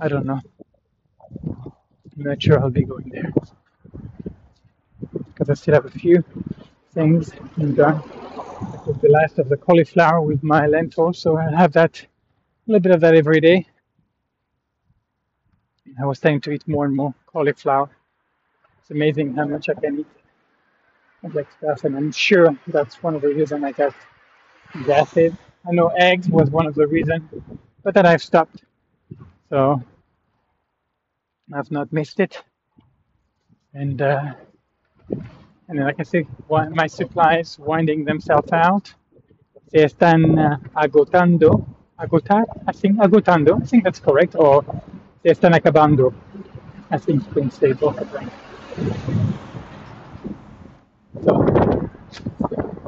[0.00, 0.40] I don't know.
[1.46, 3.30] I'm not sure I'll be going there
[5.26, 6.24] because I still have a few
[6.94, 8.02] things I'm done.
[9.02, 12.06] The last of the cauliflower with my lentils, so I'll have that a
[12.66, 13.66] little bit of that every day.
[16.00, 17.88] I was starting to eat more and more cauliflower.
[18.80, 20.06] It's amazing how much I can eat
[21.22, 23.94] of like stuff, and I'm sure that's one of the reasons I got
[24.86, 25.32] gases.
[25.66, 27.22] I know eggs was one of the reasons,
[27.82, 28.64] but then I've stopped,
[29.48, 29.82] so
[31.52, 32.42] I've not missed it.
[33.72, 34.34] And uh,
[35.68, 38.92] and like I said, my supplies winding themselves out.
[39.72, 41.66] Se están uh, agotando,
[41.98, 44.62] agotar, I think agotando, I think that's correct, or
[45.24, 45.54] se están.
[46.90, 48.30] I think you can say both of them.
[51.24, 51.90] So,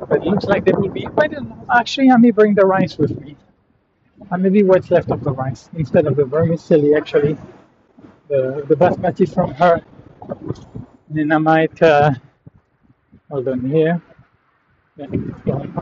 [0.08, 1.06] but it looks like there will be.
[1.18, 1.28] I.
[1.74, 3.36] Actually, I may bring the rice with me.
[4.30, 6.96] Uh, maybe what's left of the rice instead of the vermicelli.
[6.96, 7.38] Actually,
[8.28, 9.82] the the basmati from her.
[11.08, 12.12] And then I might uh,
[13.30, 14.02] hold on here.
[14.96, 15.74] Yeah, it's going,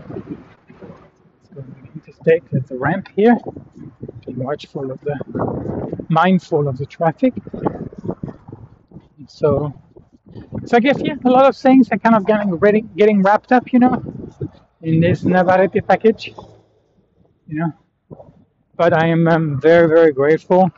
[1.41, 2.45] it's going interstate.
[2.51, 3.39] There's a ramp here.
[4.37, 5.17] Watchful of the,
[6.09, 7.35] mindful of the traffic.
[9.29, 9.73] So,
[10.67, 13.53] so I guess yeah, a lot of things are kind of getting ready, getting wrapped
[13.53, 14.03] up, you know,
[14.83, 16.33] in this Navarrete package,
[17.49, 17.73] you know.
[18.77, 20.71] But I am um, very, very grateful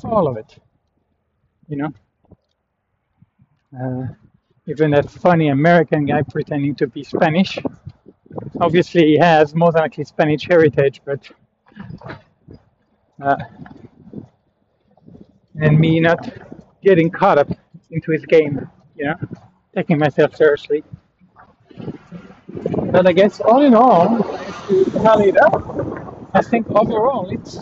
[0.00, 0.56] for all of it,
[1.68, 1.92] you know.
[3.78, 4.06] Uh,
[4.66, 7.58] even that funny American guy pretending to be Spanish.
[8.60, 11.30] Obviously, he has more than likely Spanish heritage, but
[13.24, 13.36] uh,
[15.60, 16.20] and me not
[16.82, 17.48] getting caught up
[17.90, 19.14] into his game, you know,
[19.74, 20.82] taking myself seriously.
[22.92, 24.22] But I guess all in all,
[25.02, 27.56] tally it up, I think overall it's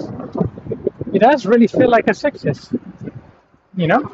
[1.12, 2.72] it does really feel like a success,
[3.76, 4.10] you know.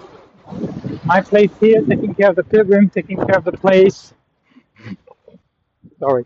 [1.05, 4.14] My place here, taking care of the pilgrim, taking care of the place.
[5.99, 6.24] Sorry.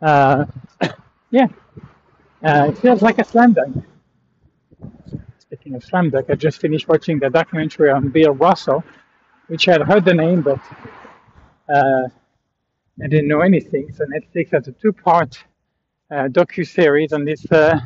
[0.00, 0.44] Uh,
[1.30, 1.48] yeah,
[2.44, 3.84] uh, it feels like a slam dunk.
[5.38, 8.84] Speaking of slam dunk, I just finished watching the documentary on Bill Russell,
[9.48, 10.60] which I had heard the name, but
[11.68, 12.08] uh,
[13.02, 13.92] I didn't know anything.
[13.92, 15.42] So Netflix has a two-part
[16.10, 17.50] uh, docu series on this.
[17.50, 17.80] Uh,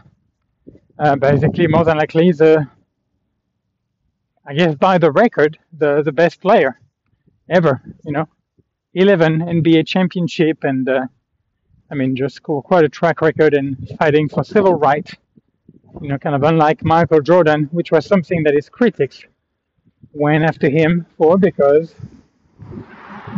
[0.99, 2.67] uh, basically, more than likely, the
[4.47, 6.79] I guess by the record, the the best player
[7.49, 7.81] ever.
[8.05, 8.29] You know,
[8.95, 11.07] 11 NBA championship, and uh,
[11.93, 15.15] I mean, just quite a track record in fighting for civil rights.
[16.01, 19.23] You know, kind of unlike Michael Jordan, which was something that his critics
[20.15, 21.95] went after him for because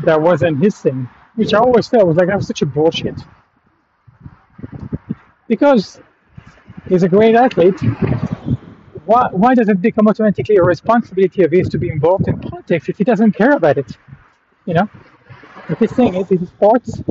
[0.05, 1.09] that wasn't his thing.
[1.35, 3.21] Which I always felt was like that was such a bullshit.
[5.49, 6.01] Because
[6.89, 7.81] he's a great athlete,
[9.05, 12.89] why, why does it become automatically a responsibility of his to be involved in politics
[12.89, 13.99] if he doesn't care about it?
[14.65, 14.89] You know,
[15.69, 17.03] if his thing is it's sports,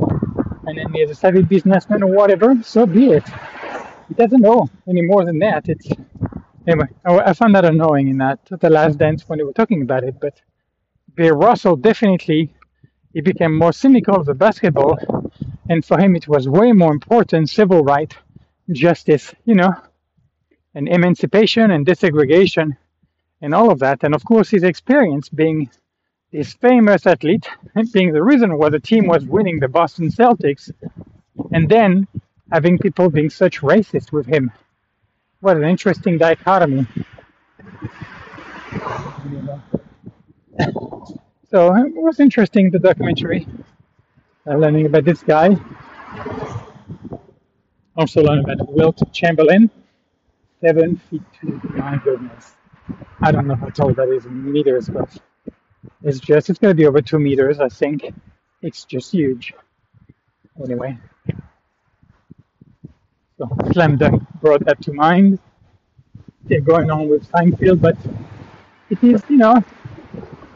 [0.66, 3.24] and then he's a savvy businessman or whatever, so be it.
[4.08, 5.68] He doesn't know any more than that.
[5.68, 5.88] It's
[6.66, 6.86] anyway.
[7.04, 10.16] I, found that annoying in that the last dance when they were talking about it,
[10.20, 10.40] but
[11.14, 12.52] Bill Russell definitely
[13.12, 14.98] he became more cynical of the basketball,
[15.68, 18.12] and for him it was way more important civil right,
[18.72, 19.72] justice, you know,
[20.74, 22.76] and emancipation and desegregation
[23.40, 24.02] and all of that.
[24.02, 25.70] And of course, his experience being
[26.34, 27.46] this famous athlete,
[27.92, 30.68] being the reason why the team was winning the Boston Celtics,
[31.52, 32.08] and then
[32.50, 34.50] having people being such racist with him.
[35.40, 36.88] What an interesting dichotomy.
[41.50, 43.46] So it was interesting, the documentary,
[44.44, 45.56] uh, learning about this guy.
[47.96, 49.70] Also learning about Wilt Chamberlain,
[50.60, 51.60] seven feet two.
[51.76, 52.54] My goodness.
[53.20, 55.16] I don't know how tall that is in meters, but
[56.02, 58.04] it's just, it's going to be over two meters, I think.
[58.62, 59.54] It's just huge.
[60.62, 60.96] Anyway,
[63.38, 65.38] so Slam Dunk brought that to mind.
[66.44, 67.96] They're going on with Seinfeld, but
[68.90, 69.62] it is, you know,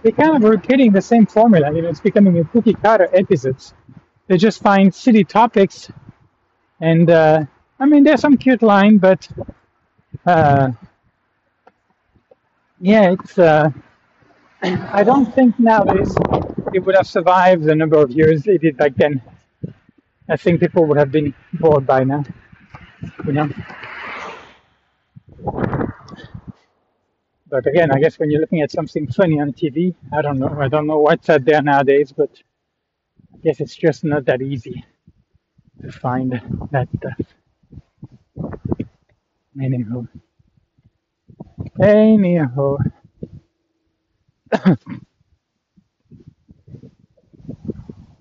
[0.03, 1.75] they kind of repeating the same formula.
[1.75, 3.75] You know, it's becoming a cookie cutter episodes.
[4.29, 5.91] They just find city topics,
[6.81, 7.45] and uh,
[7.81, 9.27] I mean, there's some cute line, but
[10.27, 10.71] uh,
[12.81, 13.39] yeah, it's.
[13.39, 13.71] Uh,
[14.63, 16.15] I don't think nowadays
[16.75, 19.23] it would have survived the number of years it did back then.
[20.29, 22.25] I think people would have been bored by now,
[23.25, 23.49] you know.
[27.51, 30.55] But again, I guess when you're looking at something funny on TV, I don't know.
[30.61, 32.31] I don't know what's out there nowadays, but
[33.35, 34.85] I guess it's just not that easy
[35.83, 36.33] to find
[36.73, 37.21] that stuff.
[39.61, 40.07] Anyhow,
[41.83, 42.77] anyhow.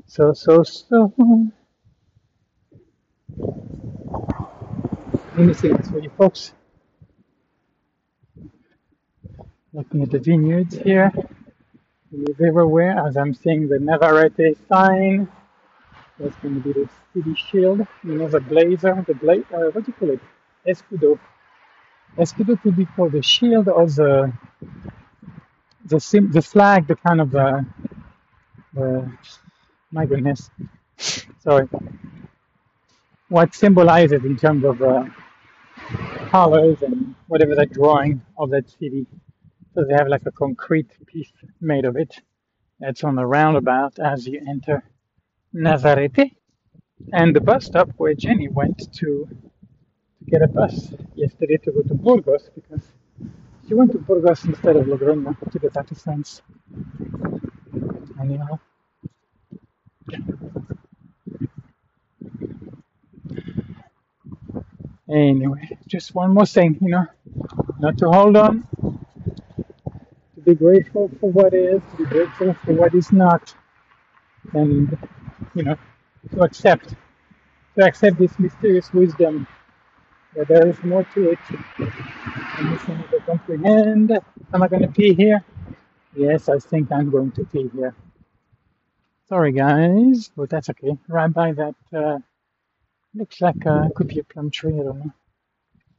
[0.08, 1.14] So, so, so.
[5.36, 6.54] Let me see this for you folks.
[9.74, 11.12] Looking at the vineyards here.
[12.12, 15.28] Live everywhere as I'm seeing the Navarrete sign.
[16.20, 17.86] That's going to be the city shield.
[18.04, 20.22] You know, the blazer, the bla- uh, what do you call it?
[20.68, 21.20] Escudo.
[22.18, 24.34] Escudo could be called the shield or the
[25.88, 27.62] the sim- the flag, the kind of uh,
[29.92, 30.50] my goodness,
[31.40, 31.70] sorry,
[33.30, 35.06] what symbolizes in terms of uh,
[36.30, 39.08] colors and whatever that drawing of that city.
[39.76, 41.32] So they have like a concrete piece
[41.62, 42.16] made of it.
[42.80, 44.84] That's on the roundabout as you enter
[45.54, 46.34] Navarrete
[47.14, 49.28] and the bus stop where Jenny went to,
[50.20, 52.84] to get a bus yesterday to go to Burgos because
[53.68, 56.42] she went to Burgos instead of Logroño to get out to France.
[58.20, 58.60] Anyhow,
[65.10, 67.06] anyway, just one more thing, you know,
[67.80, 68.68] not to hold on,
[70.36, 73.54] to be grateful for what is, to be grateful for what is not,
[74.54, 74.98] and
[75.56, 75.78] you know,
[76.32, 76.96] to accept,
[77.78, 79.48] to accept this mysterious wisdom
[80.36, 81.40] that there is more to it
[82.90, 84.12] ever comprehend.
[84.54, 85.44] Am I going to pee here?
[86.16, 87.96] Yes, I think I'm going to pee here.
[89.30, 90.98] Sorry, guys, but that's okay.
[91.08, 92.20] Right by that, uh,
[93.16, 94.76] looks like uh, could be a plum tree.
[94.80, 95.14] I don't know.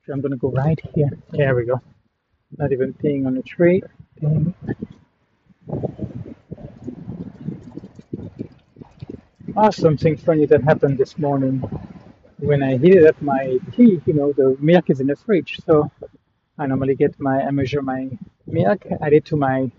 [0.07, 1.11] So I'm going to go right here.
[1.31, 1.81] There we go.
[2.59, 3.83] Not even peeing on a tree.
[4.21, 4.55] Peeing.
[9.57, 11.63] Ah, something funny that happened this morning
[12.39, 14.01] when I heated up my tea.
[14.07, 15.91] You know, the milk is in the fridge, so
[16.59, 18.11] I normally get my I measure my
[18.47, 19.71] milk, add it to my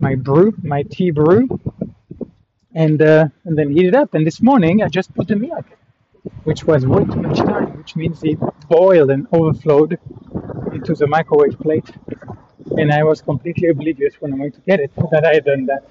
[0.00, 1.48] my brew, my tea brew,
[2.74, 4.14] and uh, and then heat it up.
[4.14, 5.66] And this morning I just put the milk,
[6.44, 8.38] which was way too much time, which means it
[8.68, 9.98] boiled and overflowed
[10.72, 11.90] into the microwave plate.
[12.78, 15.66] And I was completely oblivious when I went to get it that I had done
[15.66, 15.88] that.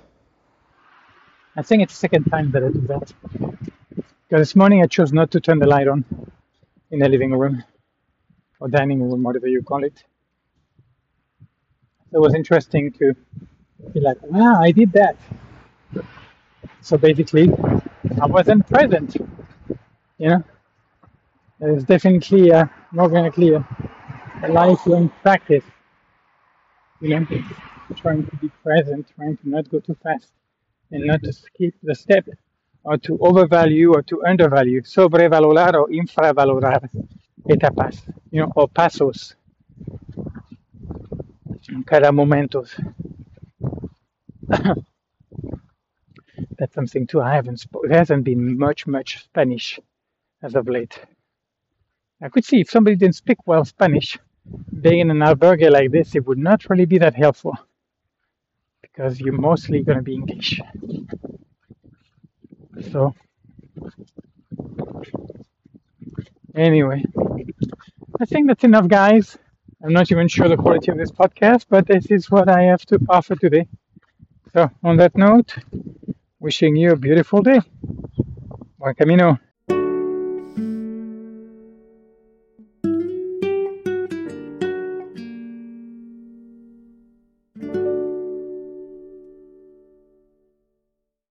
[1.55, 3.14] I think it's the second time that I do that.
[4.34, 6.03] Because this morning I chose not to turn the light on
[6.89, 7.63] in the living room
[8.59, 10.03] or dining room, whatever you call it.
[12.11, 13.13] It was interesting to
[13.93, 15.17] be like, wow, I did that.
[16.81, 17.47] So basically,
[18.19, 19.17] I wasn't present.
[20.17, 20.43] You know,
[21.59, 22.65] it's definitely uh,
[22.95, 23.63] to clear
[24.41, 25.63] a lifelong practice.
[27.01, 27.27] You know,
[27.97, 30.31] trying to be present, trying to not go too fast,
[30.89, 32.25] and not to skip the step,
[32.84, 36.89] or to overvalue or to undervalue, sobrevalorar or infravalorar
[37.49, 39.36] etapas, you know, or pasos,
[41.88, 42.75] cada momentos.
[46.57, 47.21] That's something too.
[47.21, 47.57] I haven't.
[47.61, 49.79] Sp- there hasn't been much, much Spanish
[50.43, 50.99] as of late.
[52.21, 54.17] I could see if somebody didn't speak well Spanish,
[54.81, 57.57] being in an albergue like this, it would not really be that helpful
[58.81, 60.61] because you're mostly going to be English.
[62.82, 63.13] So
[66.55, 67.03] anyway,
[68.19, 69.38] I think that's enough, guys.
[69.84, 72.86] I'm not even sure the quality of this podcast, but this is what I have
[72.88, 73.67] to offer today.
[74.53, 75.55] So on that note,
[76.39, 77.59] wishing you a beautiful day.
[78.80, 79.39] Buen camino.